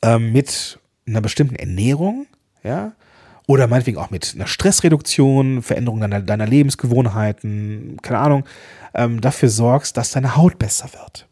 ähm, 0.00 0.32
mit 0.32 0.78
einer 1.08 1.20
bestimmten 1.20 1.56
Ernährung, 1.56 2.26
ja, 2.62 2.92
oder 3.46 3.66
meinetwegen 3.66 3.98
auch 3.98 4.10
mit 4.10 4.32
einer 4.34 4.46
Stressreduktion, 4.46 5.62
Veränderung 5.62 6.00
deiner, 6.00 6.20
deiner 6.20 6.46
Lebensgewohnheiten, 6.46 7.98
keine 8.02 8.18
Ahnung, 8.18 8.44
ähm, 8.94 9.20
dafür 9.20 9.48
sorgst, 9.48 9.96
dass 9.96 10.12
deine 10.12 10.36
Haut 10.36 10.58
besser 10.58 10.90
wird. 10.92 11.28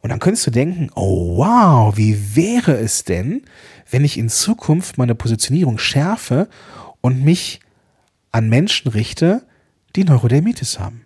Und 0.00 0.10
dann 0.10 0.18
könntest 0.18 0.46
du 0.46 0.50
denken, 0.50 0.90
oh 0.94 1.38
wow, 1.38 1.96
wie 1.96 2.36
wäre 2.36 2.76
es 2.76 3.04
denn, 3.04 3.42
wenn 3.90 4.04
ich 4.04 4.18
in 4.18 4.28
Zukunft 4.28 4.98
meine 4.98 5.14
Positionierung 5.14 5.78
schärfe 5.78 6.48
und 7.00 7.22
mich 7.22 7.60
an 8.30 8.48
Menschen 8.48 8.90
richte, 8.90 9.46
die 9.96 10.04
Neurodermitis 10.04 10.78
haben. 10.78 11.04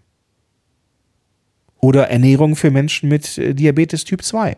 Oder 1.80 2.08
Ernährung 2.08 2.56
für 2.56 2.70
Menschen 2.70 3.08
mit 3.08 3.38
äh, 3.38 3.54
Diabetes 3.54 4.04
Typ 4.04 4.22
2 4.22 4.56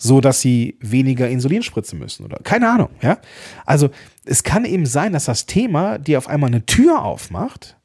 so 0.00 0.20
dass 0.20 0.40
sie 0.40 0.76
weniger 0.80 1.28
Insulin 1.28 1.62
spritzen 1.62 1.98
müssen 1.98 2.24
oder 2.24 2.38
keine 2.42 2.70
Ahnung, 2.70 2.90
ja? 3.02 3.18
Also, 3.66 3.90
es 4.24 4.42
kann 4.42 4.64
eben 4.64 4.86
sein, 4.86 5.12
dass 5.12 5.26
das 5.26 5.46
Thema 5.46 5.98
dir 5.98 6.18
auf 6.18 6.28
einmal 6.28 6.48
eine 6.48 6.64
Tür 6.64 7.02
aufmacht, 7.02 7.76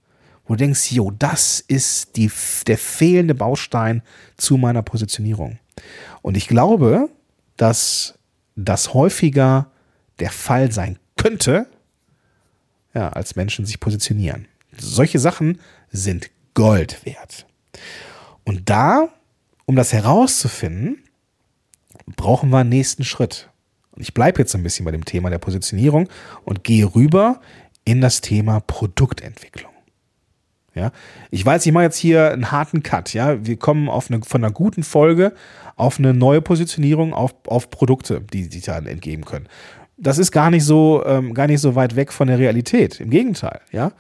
wo 0.47 0.53
du 0.53 0.59
denkst, 0.59 0.91
jo, 0.91 1.11
das 1.11 1.59
ist 1.59 2.15
die, 2.15 2.31
der 2.67 2.77
fehlende 2.77 3.35
Baustein 3.35 4.01
zu 4.37 4.57
meiner 4.57 4.81
Positionierung. 4.81 5.59
Und 6.21 6.37
ich 6.37 6.47
glaube, 6.47 7.09
dass 7.57 8.17
das 8.55 8.93
häufiger 8.93 9.71
der 10.19 10.31
Fall 10.31 10.71
sein 10.71 10.97
könnte, 11.17 11.67
ja, 12.93 13.09
als 13.09 13.35
Menschen 13.35 13.65
sich 13.65 13.79
positionieren. 13.79 14.47
Solche 14.77 15.19
Sachen 15.19 15.59
sind 15.91 16.29
Gold 16.53 17.05
wert. 17.05 17.45
Und 18.45 18.69
da, 18.69 19.09
um 19.65 19.75
das 19.75 19.91
herauszufinden, 19.91 21.04
brauchen 22.15 22.49
wir 22.49 22.59
einen 22.59 22.69
nächsten 22.69 23.03
Schritt. 23.03 23.49
Und 23.91 24.01
ich 24.01 24.13
bleibe 24.13 24.39
jetzt 24.39 24.55
ein 24.55 24.63
bisschen 24.63 24.85
bei 24.85 24.91
dem 24.91 25.05
Thema 25.05 25.29
der 25.29 25.37
Positionierung 25.37 26.09
und 26.43 26.63
gehe 26.63 26.85
rüber 26.85 27.39
in 27.85 28.01
das 28.01 28.21
Thema 28.21 28.59
Produktentwicklung. 28.59 29.71
Ja, 30.73 30.91
ich 31.31 31.45
weiß, 31.45 31.65
ich 31.65 31.71
mache 31.71 31.85
jetzt 31.85 31.97
hier 31.97 32.31
einen 32.31 32.51
harten 32.51 32.83
Cut. 32.83 33.13
Ja, 33.13 33.45
wir 33.45 33.55
kommen 33.55 33.87
auf 33.87 34.11
eine, 34.11 34.21
von 34.23 34.43
einer 34.43 34.51
guten 34.51 34.83
Folge 34.83 35.33
auf 35.77 35.99
eine 35.99 36.13
neue 36.13 36.41
Positionierung 36.41 37.13
auf, 37.13 37.33
auf 37.47 37.69
Produkte, 37.69 38.19
die 38.19 38.43
sich 38.43 38.65
dann 38.65 38.85
entgeben 38.85 39.23
können. 39.23 39.47
Das 39.97 40.17
ist 40.17 40.33
gar 40.33 40.51
nicht 40.51 40.65
so, 40.65 41.01
ähm, 41.05 41.33
gar 41.33 41.47
nicht 41.47 41.61
so 41.61 41.75
weit 41.75 41.95
weg 41.95 42.11
von 42.11 42.27
der 42.27 42.39
Realität. 42.39 42.99
Im 42.99 43.09
Gegenteil, 43.09 43.61
ja. 43.71 43.93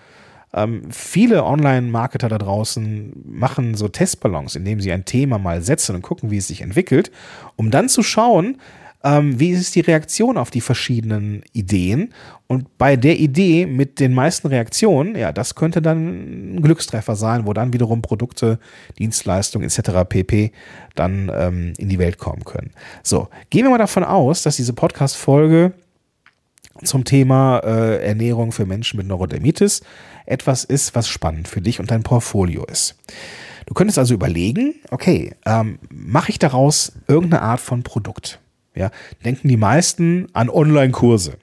Ähm, 0.55 0.83
viele 0.89 1.43
Online-Marketer 1.43 2.29
da 2.29 2.37
draußen 2.37 3.11
machen 3.25 3.75
so 3.75 3.89
Testballons, 3.89 4.55
indem 4.55 4.79
sie 4.79 4.91
ein 4.91 5.03
Thema 5.05 5.37
mal 5.37 5.61
setzen 5.61 5.95
und 5.95 6.01
gucken, 6.01 6.31
wie 6.31 6.37
es 6.37 6.47
sich 6.47 6.61
entwickelt, 6.61 7.11
um 7.57 7.69
dann 7.71 7.89
zu 7.89 8.01
schauen, 8.01 8.57
ähm, 9.03 9.39
wie 9.39 9.51
ist 9.51 9.75
die 9.75 9.81
Reaktion 9.81 10.37
auf 10.37 10.49
die 10.49 10.61
verschiedenen 10.61 11.43
Ideen. 11.53 12.13
Und 12.47 12.77
bei 12.77 12.95
der 12.95 13.19
Idee 13.19 13.65
mit 13.65 13.99
den 13.99 14.13
meisten 14.13 14.47
Reaktionen, 14.47 15.15
ja, 15.15 15.31
das 15.31 15.55
könnte 15.55 15.81
dann 15.81 16.55
ein 16.55 16.61
Glückstreffer 16.61 17.15
sein, 17.15 17.45
wo 17.45 17.53
dann 17.53 17.73
wiederum 17.73 18.01
Produkte, 18.01 18.59
Dienstleistungen 18.97 19.67
etc. 19.67 20.07
pp. 20.09 20.51
dann 20.95 21.31
ähm, 21.35 21.73
in 21.77 21.89
die 21.89 21.99
Welt 21.99 22.17
kommen 22.17 22.45
können. 22.45 22.71
So, 23.03 23.27
gehen 23.49 23.65
wir 23.65 23.69
mal 23.71 23.77
davon 23.77 24.03
aus, 24.03 24.41
dass 24.41 24.55
diese 24.55 24.73
Podcast-Folge 24.73 25.73
zum 26.83 27.05
Thema 27.05 27.59
äh, 27.59 28.05
Ernährung 28.05 28.51
für 28.51 28.65
Menschen 28.65 28.97
mit 28.97 29.07
Neurodermitis 29.07 29.81
etwas 30.25 30.63
ist, 30.63 30.95
was 30.95 31.07
spannend 31.07 31.47
für 31.47 31.61
dich 31.61 31.79
und 31.79 31.91
dein 31.91 32.03
Portfolio 32.03 32.65
ist. 32.65 32.95
Du 33.65 33.73
könntest 33.73 33.97
also 33.97 34.13
überlegen, 34.13 34.75
okay, 34.91 35.33
ähm, 35.45 35.79
mache 35.89 36.31
ich 36.31 36.39
daraus 36.39 36.93
irgendeine 37.07 37.41
Art 37.41 37.59
von 37.59 37.83
Produkt? 37.83 38.39
Ja, 38.75 38.91
denken 39.23 39.47
die 39.47 39.57
meisten 39.57 40.27
an 40.33 40.49
Online-Kurse. 40.49 41.37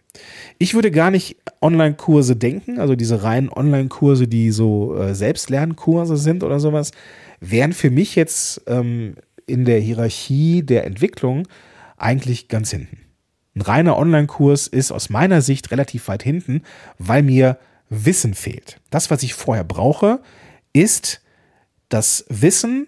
Ich 0.58 0.74
würde 0.74 0.90
gar 0.90 1.10
nicht 1.10 1.36
Online-Kurse 1.62 2.36
denken, 2.36 2.78
also 2.78 2.94
diese 2.94 3.22
reinen 3.22 3.48
Online-Kurse, 3.48 4.28
die 4.28 4.50
so 4.50 4.94
äh, 4.96 5.14
Selbstlernkurse 5.14 6.18
sind 6.18 6.44
oder 6.44 6.60
sowas, 6.60 6.92
wären 7.40 7.72
für 7.72 7.90
mich 7.90 8.14
jetzt 8.14 8.60
ähm, 8.66 9.14
in 9.46 9.64
der 9.64 9.80
Hierarchie 9.80 10.62
der 10.62 10.84
Entwicklung 10.84 11.48
eigentlich 11.96 12.48
ganz 12.48 12.70
hinten. 12.70 12.98
Ein 13.54 13.60
reiner 13.60 13.98
Online-Kurs 13.98 14.66
ist 14.66 14.92
aus 14.92 15.10
meiner 15.10 15.42
Sicht 15.42 15.70
relativ 15.70 16.08
weit 16.08 16.22
hinten, 16.22 16.62
weil 16.98 17.22
mir 17.22 17.58
Wissen 17.90 18.34
fehlt. 18.34 18.80
Das, 18.90 19.10
was 19.10 19.22
ich 19.22 19.34
vorher 19.34 19.64
brauche, 19.64 20.20
ist 20.72 21.20
das 21.90 22.24
Wissen, 22.28 22.86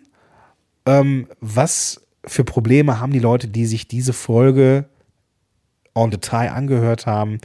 ähm, 0.86 1.28
was 1.40 2.00
für 2.24 2.44
Probleme 2.44 3.00
haben 3.00 3.12
die 3.12 3.18
Leute, 3.18 3.48
die 3.48 3.66
sich 3.66 3.86
diese 3.86 4.14
Folge 4.14 4.86
en 5.94 6.10
Detail 6.10 6.52
angehört 6.52 7.06
haben? 7.06 7.38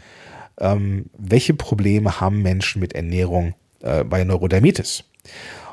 Ähm, 0.57 1.07
welche 1.17 1.53
Probleme 1.53 2.21
haben 2.21 2.41
Menschen 2.41 2.79
mit 2.79 2.93
Ernährung 2.93 3.55
äh, 3.81 4.05
bei 4.05 4.23
Neurodermitis? 4.23 5.03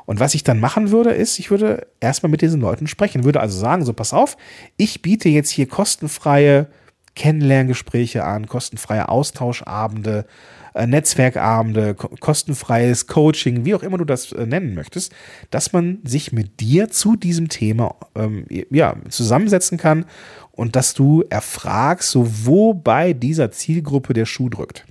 Und 0.06 0.20
was 0.20 0.34
ich 0.34 0.44
dann 0.44 0.60
machen 0.60 0.90
würde, 0.90 1.10
ist, 1.10 1.38
ich 1.38 1.50
würde 1.50 1.86
erstmal 2.00 2.30
mit 2.30 2.40
diesen 2.40 2.60
Leuten 2.60 2.86
sprechen, 2.86 3.24
würde 3.24 3.40
also 3.40 3.58
sagen, 3.58 3.84
so 3.84 3.92
pass 3.92 4.12
auf, 4.12 4.36
ich 4.76 5.02
biete 5.02 5.28
jetzt 5.28 5.50
hier 5.50 5.68
kostenfreie 5.68 6.68
Kennenlerngespräche 7.16 8.24
an, 8.24 8.46
kostenfreie 8.46 9.08
Austauschabende, 9.08 10.26
äh, 10.74 10.86
Netzwerkabende, 10.86 11.94
kostenfreies 11.94 13.08
Coaching, 13.08 13.64
wie 13.64 13.74
auch 13.74 13.82
immer 13.82 13.98
du 13.98 14.04
das 14.04 14.30
äh, 14.32 14.46
nennen 14.46 14.74
möchtest, 14.74 15.12
dass 15.50 15.72
man 15.72 15.98
sich 16.04 16.32
mit 16.32 16.60
dir 16.60 16.90
zu 16.90 17.16
diesem 17.16 17.48
Thema 17.48 17.96
ähm, 18.14 18.46
ja, 18.70 18.94
zusammensetzen 19.08 19.78
kann 19.78 20.04
und 20.52 20.76
dass 20.76 20.94
du 20.94 21.24
erfragst, 21.28 22.10
so 22.10 22.28
wo 22.44 22.74
bei 22.74 23.14
dieser 23.14 23.50
Zielgruppe 23.50 24.12
der 24.12 24.26
Schuh 24.26 24.48
drückt. 24.48 24.84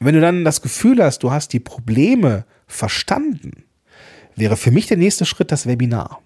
Wenn 0.00 0.14
du 0.14 0.20
dann 0.20 0.44
das 0.44 0.62
Gefühl 0.62 1.02
hast, 1.02 1.22
du 1.22 1.30
hast 1.30 1.52
die 1.52 1.60
Probleme 1.60 2.44
verstanden, 2.66 3.64
wäre 4.34 4.56
für 4.56 4.70
mich 4.70 4.86
der 4.86 4.96
nächste 4.96 5.26
Schritt 5.26 5.52
das 5.52 5.66
Webinar 5.66 6.20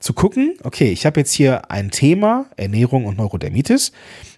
zu 0.00 0.14
gucken, 0.14 0.56
okay, 0.64 0.90
ich 0.90 1.06
habe 1.06 1.20
jetzt 1.20 1.32
hier 1.32 1.70
ein 1.70 1.90
Thema, 1.90 2.46
Ernährung 2.56 3.04
und 3.04 3.18
Neurodermitis, 3.18 3.92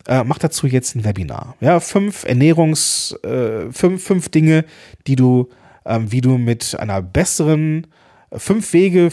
äh, 0.08 0.24
mach 0.24 0.38
dazu 0.38 0.66
jetzt 0.66 0.96
ein 0.96 1.04
Webinar. 1.04 1.56
Ja, 1.60 1.78
fünf 1.78 2.24
Ernährungs, 2.24 3.12
äh, 3.22 3.70
fünf, 3.70 4.04
fünf 4.04 4.28
Dinge, 4.28 4.64
die 5.06 5.14
du, 5.14 5.48
ähm, 5.86 6.10
wie 6.10 6.20
du 6.20 6.36
mit 6.36 6.78
einer 6.78 7.00
besseren, 7.00 7.86
fünf 8.32 8.72
Wege, 8.72 9.10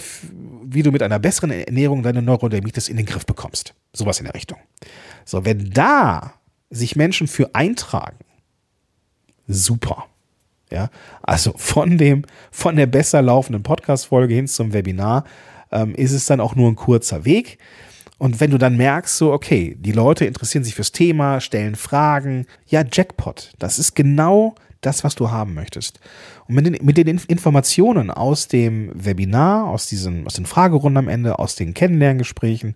wie 0.64 0.82
du 0.82 0.92
mit 0.92 1.04
einer 1.04 1.20
besseren 1.20 1.52
Ernährung 1.52 2.02
deine 2.02 2.24
Neurodermitis 2.24 2.90
in 2.90 2.98
den 2.98 3.06
Griff 3.06 3.28
bekommst. 3.28 3.76
Sowas 3.94 4.20
in 4.20 4.26
der 4.26 4.34
Richtung. 4.34 4.58
So, 5.26 5.46
wenn 5.46 5.70
da 5.70 6.34
sich 6.72 6.96
Menschen 6.96 7.28
für 7.28 7.54
eintragen, 7.54 8.18
super. 9.48 10.08
Ja, 10.72 10.90
also 11.24 11.54
von 11.58 11.98
dem, 11.98 12.26
von 12.52 12.76
der 12.76 12.86
besser 12.86 13.24
laufenden 13.24 13.64
Podcast-Folge 13.64 14.36
hin 14.36 14.48
zum 14.48 14.72
Webinar 14.72 15.26
ähm, 15.72 15.96
ist 15.96 16.12
es 16.12 16.26
dann 16.26 16.40
auch 16.40 16.56
nur 16.56 16.70
ein 16.70 16.76
kurzer 16.76 17.26
Weg. 17.26 17.58
Und 18.18 18.42
wenn 18.42 18.52
du 18.52 18.58
dann 18.58 18.76
merkst, 18.76 19.18
so, 19.18 19.32
okay, 19.32 19.78
die 19.80 19.94
Leute 19.94 20.26
interessieren 20.26 20.64
sich 20.64 20.76
fürs 20.76 20.92
Thema, 20.92 21.40
stellen 21.40 21.76
Fragen, 21.76 22.48
ja, 22.68 22.84
Jackpot, 22.90 23.54
das 23.60 23.80
ist 23.80 23.96
genau 23.96 24.56
das, 24.82 25.04
was 25.04 25.16
du 25.16 25.30
haben 25.30 25.54
möchtest. 25.54 26.00
Und 26.48 26.56
mit 26.56 26.66
den, 26.66 26.86
mit 26.86 26.98
den 26.98 27.08
Informationen 27.08 28.12
aus 28.12 28.48
dem 28.48 28.92
Webinar, 28.94 29.68
aus, 29.68 29.88
diesen, 29.88 30.26
aus 30.26 30.34
den 30.34 30.46
Fragerunden 30.46 30.98
am 30.98 31.08
Ende, 31.10 31.40
aus 31.40 31.56
den 31.56 31.74
Kennenlerngesprächen 31.74 32.76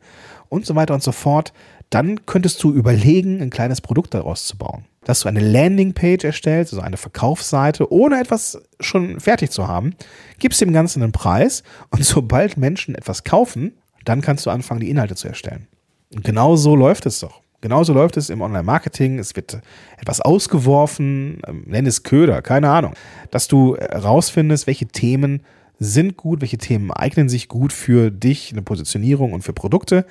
und 0.50 0.66
so 0.66 0.76
weiter 0.76 0.94
und 0.94 1.04
so 1.04 1.12
fort, 1.12 1.54
dann 1.90 2.26
könntest 2.26 2.64
du 2.64 2.72
überlegen, 2.72 3.42
ein 3.42 3.50
kleines 3.52 3.80
Produkt 3.80 4.14
daraus 4.14 4.46
zu 4.46 4.58
bauen. 4.58 4.86
Dass 5.06 5.22
du 5.22 5.28
eine 5.28 5.42
Landingpage 5.42 6.24
erstellst, 6.24 6.74
also 6.74 6.82
eine 6.82 6.98
Verkaufsseite, 6.98 7.92
ohne 7.92 8.20
etwas 8.20 8.62
schon 8.80 9.20
fertig 9.20 9.52
zu 9.52 9.68
haben, 9.68 9.96
gibst 10.40 10.62
dem 10.62 10.74
Ganzen 10.74 11.04
einen 11.04 11.12
Preis 11.12 11.64
und 11.92 12.04
sobald 12.06 12.58
Menschen 12.58 12.96
etwas 12.96 13.24
kaufen, 13.24 13.74
dann 14.06 14.22
kannst 14.22 14.46
du 14.46 14.50
anfangen, 14.50 14.82
die 14.82 14.90
Inhalte 14.90 15.16
zu 15.16 15.28
erstellen. 15.28 15.68
Und 16.14 16.24
genau 16.24 16.56
so 16.56 16.76
läuft 16.76 17.06
es 17.06 17.20
doch. 17.20 17.43
Genauso 17.64 17.94
läuft 17.94 18.18
es 18.18 18.30
im 18.30 18.42
Online-Marketing. 18.42 19.20
Es 19.20 19.38
wird 19.38 19.62
etwas 19.98 20.20
ausgeworfen, 20.20 21.40
ähm, 21.48 21.64
nenn 21.66 21.86
es 21.86 22.04
Köder, 22.04 22.42
keine 22.42 22.70
Ahnung. 22.70 22.94
Dass 23.32 23.48
du 23.48 23.78
herausfindest, 23.78 24.68
welche 24.68 24.86
Themen 24.86 25.44
sind 25.80 26.18
gut, 26.18 26.42
welche 26.42 26.58
Themen 26.58 26.92
eignen 26.92 27.30
sich 27.30 27.48
gut 27.48 27.72
für 27.72 28.12
dich, 28.12 28.52
eine 28.52 28.64
Positionierung 28.64 29.32
und 29.32 29.44
für 29.44 29.54
Produkte. 29.54 30.06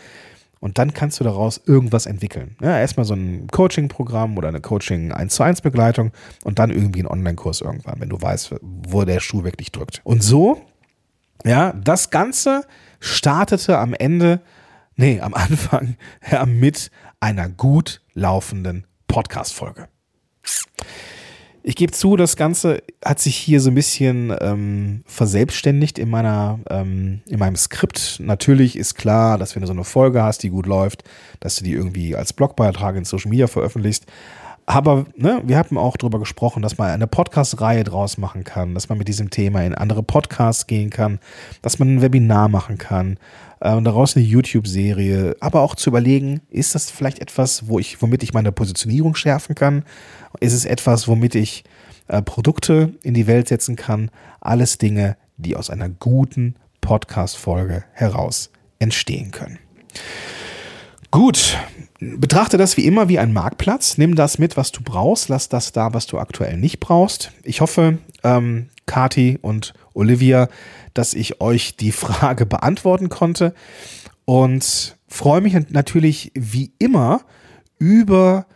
Und 0.60 0.78
dann 0.78 0.94
kannst 0.94 1.20
du 1.20 1.24
daraus 1.24 1.60
irgendwas 1.66 2.06
entwickeln. 2.06 2.56
Ja, 2.62 2.78
erstmal 2.78 3.04
so 3.04 3.12
ein 3.12 3.48
Coaching-Programm 3.48 4.38
oder 4.38 4.48
eine 4.48 4.62
Coaching 4.62 5.12
1 5.12 5.34
zu 5.34 5.42
1 5.42 5.60
Begleitung 5.60 6.10
und 6.44 6.58
dann 6.58 6.70
irgendwie 6.70 7.00
einen 7.00 7.08
Online-Kurs 7.08 7.60
irgendwann, 7.60 8.00
wenn 8.00 8.08
du 8.08 8.22
weißt, 8.22 8.54
wo 8.62 9.04
der 9.04 9.20
Schuh 9.20 9.44
wirklich 9.44 9.72
drückt. 9.72 10.00
Und 10.04 10.22
so, 10.22 10.62
ja, 11.44 11.74
das 11.74 12.08
Ganze 12.08 12.64
startete 12.98 13.76
am 13.76 13.92
Ende, 13.92 14.40
nee, 14.96 15.20
am 15.20 15.34
Anfang 15.34 15.96
ja, 16.30 16.46
mit 16.46 16.90
einer 17.22 17.48
gut 17.48 18.02
laufenden 18.14 18.84
Podcast-Folge. 19.06 19.86
Ich 21.62 21.76
gebe 21.76 21.92
zu, 21.92 22.16
das 22.16 22.34
Ganze 22.34 22.82
hat 23.04 23.20
sich 23.20 23.36
hier 23.36 23.60
so 23.60 23.70
ein 23.70 23.76
bisschen 23.76 24.36
ähm, 24.40 25.02
verselbstständigt 25.06 26.00
in 26.00 26.10
meiner, 26.10 26.58
ähm, 26.68 27.22
in 27.28 27.38
meinem 27.38 27.54
Skript. 27.54 28.18
Natürlich 28.18 28.76
ist 28.76 28.96
klar, 28.96 29.38
dass 29.38 29.54
wenn 29.54 29.60
du 29.60 29.68
so 29.68 29.72
eine 29.72 29.84
Folge 29.84 30.24
hast, 30.24 30.42
die 30.42 30.50
gut 30.50 30.66
läuft, 30.66 31.04
dass 31.38 31.54
du 31.54 31.64
die 31.64 31.72
irgendwie 31.72 32.16
als 32.16 32.32
Blogbeitrag 32.32 32.96
in 32.96 33.04
Social 33.04 33.30
Media 33.30 33.46
veröffentlichst. 33.46 34.06
Aber 34.66 35.06
ne, 35.16 35.42
wir 35.44 35.58
haben 35.58 35.78
auch 35.78 35.96
darüber 35.96 36.18
gesprochen, 36.18 36.62
dass 36.62 36.78
man 36.78 36.90
eine 36.90 37.06
Podcast-Reihe 37.06 37.84
draus 37.84 38.18
machen 38.18 38.42
kann, 38.42 38.74
dass 38.74 38.88
man 38.88 38.98
mit 38.98 39.06
diesem 39.06 39.30
Thema 39.30 39.62
in 39.62 39.74
andere 39.74 40.02
Podcasts 40.02 40.66
gehen 40.66 40.90
kann, 40.90 41.20
dass 41.62 41.78
man 41.78 41.96
ein 41.96 42.02
Webinar 42.02 42.48
machen 42.48 42.78
kann, 42.78 43.18
äh, 43.62 43.72
und 43.74 43.84
daraus 43.84 44.16
eine 44.16 44.24
YouTube-Serie, 44.24 45.36
aber 45.40 45.62
auch 45.62 45.74
zu 45.74 45.90
überlegen, 45.90 46.42
ist 46.50 46.74
das 46.74 46.90
vielleicht 46.90 47.20
etwas, 47.20 47.68
wo 47.68 47.78
ich, 47.78 48.02
womit 48.02 48.22
ich 48.22 48.34
meine 48.34 48.52
Positionierung 48.52 49.14
schärfen 49.14 49.54
kann? 49.54 49.84
Ist 50.40 50.52
es 50.52 50.64
etwas, 50.64 51.06
womit 51.08 51.34
ich 51.34 51.64
äh, 52.08 52.22
Produkte 52.22 52.94
in 53.02 53.14
die 53.14 53.26
Welt 53.26 53.48
setzen 53.48 53.76
kann? 53.76 54.10
Alles 54.40 54.78
Dinge, 54.78 55.16
die 55.36 55.56
aus 55.56 55.70
einer 55.70 55.88
guten 55.88 56.56
Podcast-Folge 56.80 57.84
heraus 57.92 58.50
entstehen 58.80 59.30
können. 59.30 59.58
Gut, 61.12 61.58
betrachte 62.00 62.56
das 62.56 62.76
wie 62.76 62.86
immer 62.86 63.08
wie 63.08 63.18
ein 63.18 63.32
Marktplatz. 63.32 63.98
Nimm 63.98 64.16
das 64.16 64.38
mit, 64.38 64.56
was 64.56 64.72
du 64.72 64.82
brauchst. 64.82 65.28
Lass 65.28 65.48
das 65.48 65.70
da, 65.70 65.94
was 65.94 66.06
du 66.06 66.18
aktuell 66.18 66.56
nicht 66.56 66.80
brauchst. 66.80 67.30
Ich 67.44 67.60
hoffe, 67.60 67.98
ähm, 68.24 68.70
Kati 68.86 69.38
und 69.40 69.74
Olivia, 69.94 70.48
dass 70.94 71.14
ich 71.14 71.40
euch 71.40 71.76
die 71.76 71.92
Frage 71.92 72.46
beantworten 72.46 73.08
konnte 73.08 73.54
und 74.24 74.96
freue 75.08 75.40
mich 75.40 75.54
natürlich 75.70 76.32
wie 76.34 76.72
immer 76.78 77.22
über 77.78 78.46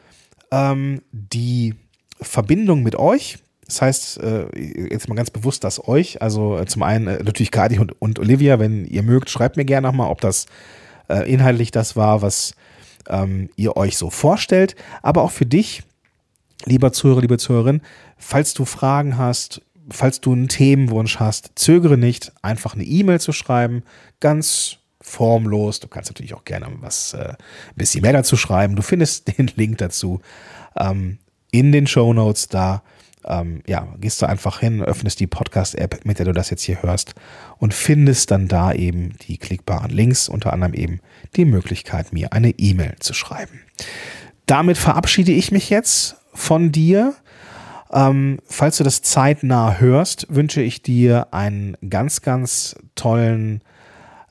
ähm, 0.50 1.02
die 1.12 1.74
Verbindung 2.20 2.82
mit 2.82 2.96
euch. 2.96 3.38
Das 3.66 3.82
heißt, 3.82 4.20
äh, 4.22 4.46
jetzt 4.90 5.08
mal 5.08 5.16
ganz 5.16 5.30
bewusst 5.30 5.64
das 5.64 5.86
euch. 5.88 6.22
Also 6.22 6.56
äh, 6.56 6.66
zum 6.66 6.82
einen 6.82 7.08
äh, 7.08 7.22
natürlich 7.22 7.50
Kati 7.50 7.78
und, 7.78 8.00
und, 8.00 8.18
Olivia, 8.18 8.58
wenn 8.58 8.84
ihr 8.84 9.02
mögt, 9.02 9.28
schreibt 9.28 9.56
mir 9.56 9.64
gerne 9.64 9.88
nochmal, 9.88 10.10
ob 10.10 10.20
das 10.20 10.46
äh, 11.08 11.30
inhaltlich 11.30 11.72
das 11.72 11.96
war, 11.96 12.22
was 12.22 12.54
ähm, 13.08 13.50
ihr 13.56 13.76
euch 13.76 13.96
so 13.96 14.10
vorstellt. 14.10 14.76
Aber 15.02 15.22
auch 15.22 15.32
für 15.32 15.46
dich, 15.46 15.82
lieber 16.64 16.92
Zuhörer, 16.92 17.20
liebe 17.20 17.38
Zuhörerin, 17.38 17.82
falls 18.16 18.54
du 18.54 18.64
Fragen 18.64 19.18
hast, 19.18 19.62
falls 19.90 20.20
du 20.20 20.32
einen 20.32 20.48
Themenwunsch 20.48 21.18
hast, 21.18 21.52
zögere 21.54 21.96
nicht, 21.96 22.32
einfach 22.42 22.74
eine 22.74 22.84
E-Mail 22.84 23.20
zu 23.20 23.32
schreiben. 23.32 23.82
Ganz 24.20 24.78
formlos. 25.00 25.80
Du 25.80 25.88
kannst 25.88 26.10
natürlich 26.10 26.34
auch 26.34 26.44
gerne 26.44 26.66
was 26.80 27.14
äh, 27.14 27.28
ein 27.28 27.76
bisschen 27.76 28.02
mehr 28.02 28.12
dazu 28.12 28.36
schreiben. 28.36 28.76
Du 28.76 28.82
findest 28.82 29.38
den 29.38 29.50
Link 29.54 29.78
dazu 29.78 30.20
ähm, 30.76 31.18
in 31.50 31.72
den 31.72 31.86
Show 31.86 32.12
Notes 32.12 32.48
da. 32.48 32.82
Ähm, 33.24 33.62
ja, 33.66 33.88
gehst 33.98 34.22
du 34.22 34.26
einfach 34.26 34.60
hin, 34.60 34.82
öffnest 34.82 35.18
die 35.18 35.26
Podcast-App, 35.26 36.04
mit 36.04 36.18
der 36.18 36.26
du 36.26 36.32
das 36.32 36.50
jetzt 36.50 36.62
hier 36.62 36.82
hörst 36.82 37.14
und 37.58 37.74
findest 37.74 38.30
dann 38.30 38.46
da 38.46 38.72
eben 38.72 39.14
die 39.26 39.36
klickbaren 39.36 39.90
Links, 39.90 40.28
unter 40.28 40.52
anderem 40.52 40.74
eben 40.74 41.00
die 41.34 41.44
Möglichkeit, 41.44 42.12
mir 42.12 42.32
eine 42.32 42.50
E-Mail 42.50 42.94
zu 43.00 43.14
schreiben. 43.14 43.62
Damit 44.46 44.78
verabschiede 44.78 45.32
ich 45.32 45.50
mich 45.50 45.70
jetzt 45.70 46.16
von 46.34 46.70
dir. 46.70 47.14
Ähm, 47.92 48.38
falls 48.46 48.78
du 48.78 48.84
das 48.84 49.02
zeitnah 49.02 49.78
hörst, 49.78 50.26
wünsche 50.28 50.60
ich 50.60 50.82
dir 50.82 51.28
einen 51.30 51.76
ganz, 51.88 52.22
ganz 52.22 52.76
tollen 52.94 53.62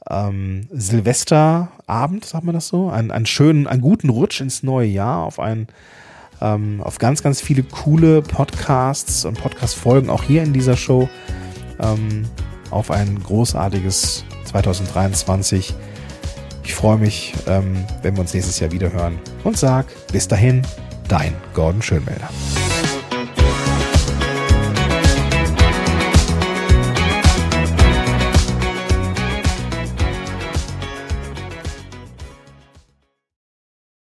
ähm, 0.10 0.68
Silvesterabend, 0.72 2.26
sagt 2.26 2.44
man 2.44 2.54
das 2.54 2.68
so, 2.68 2.90
einen, 2.90 3.12
einen 3.12 3.26
schönen, 3.26 3.68
einen 3.68 3.82
guten 3.82 4.10
Rutsch 4.10 4.42
ins 4.42 4.64
neue 4.64 4.88
Jahr, 4.88 5.24
auf 5.24 5.40
einen, 5.40 5.68
ähm, 6.42 6.82
auf 6.84 6.98
ganz, 6.98 7.24
ganz 7.24 7.42
viele 7.42 7.64
coole 7.64 8.22
Podcasts 8.22 9.26
und 9.26 9.40
Podcast-Folgen 9.40 10.10
auch 10.10 10.24
hier 10.24 10.44
in 10.44 10.54
dieser 10.54 10.78
Show, 10.78 11.10
ähm, 11.80 12.26
auf 12.72 12.92
ein 12.92 13.22
großartiges 13.24 14.26
2023. 14.46 15.74
Ich 16.64 16.74
freue 16.74 16.98
mich, 16.98 17.34
ähm, 17.48 17.86
wenn 18.02 18.16
wir 18.16 18.22
uns 18.22 18.34
nächstes 18.34 18.60
Jahr 18.60 18.72
wieder 18.72 18.92
hören 18.92 19.20
und 19.44 19.58
sag 19.58 19.86
bis 20.12 20.28
dahin, 20.28 20.64
dein 21.08 21.34
Gordon 21.54 21.82
Schönmelder. 21.82 22.30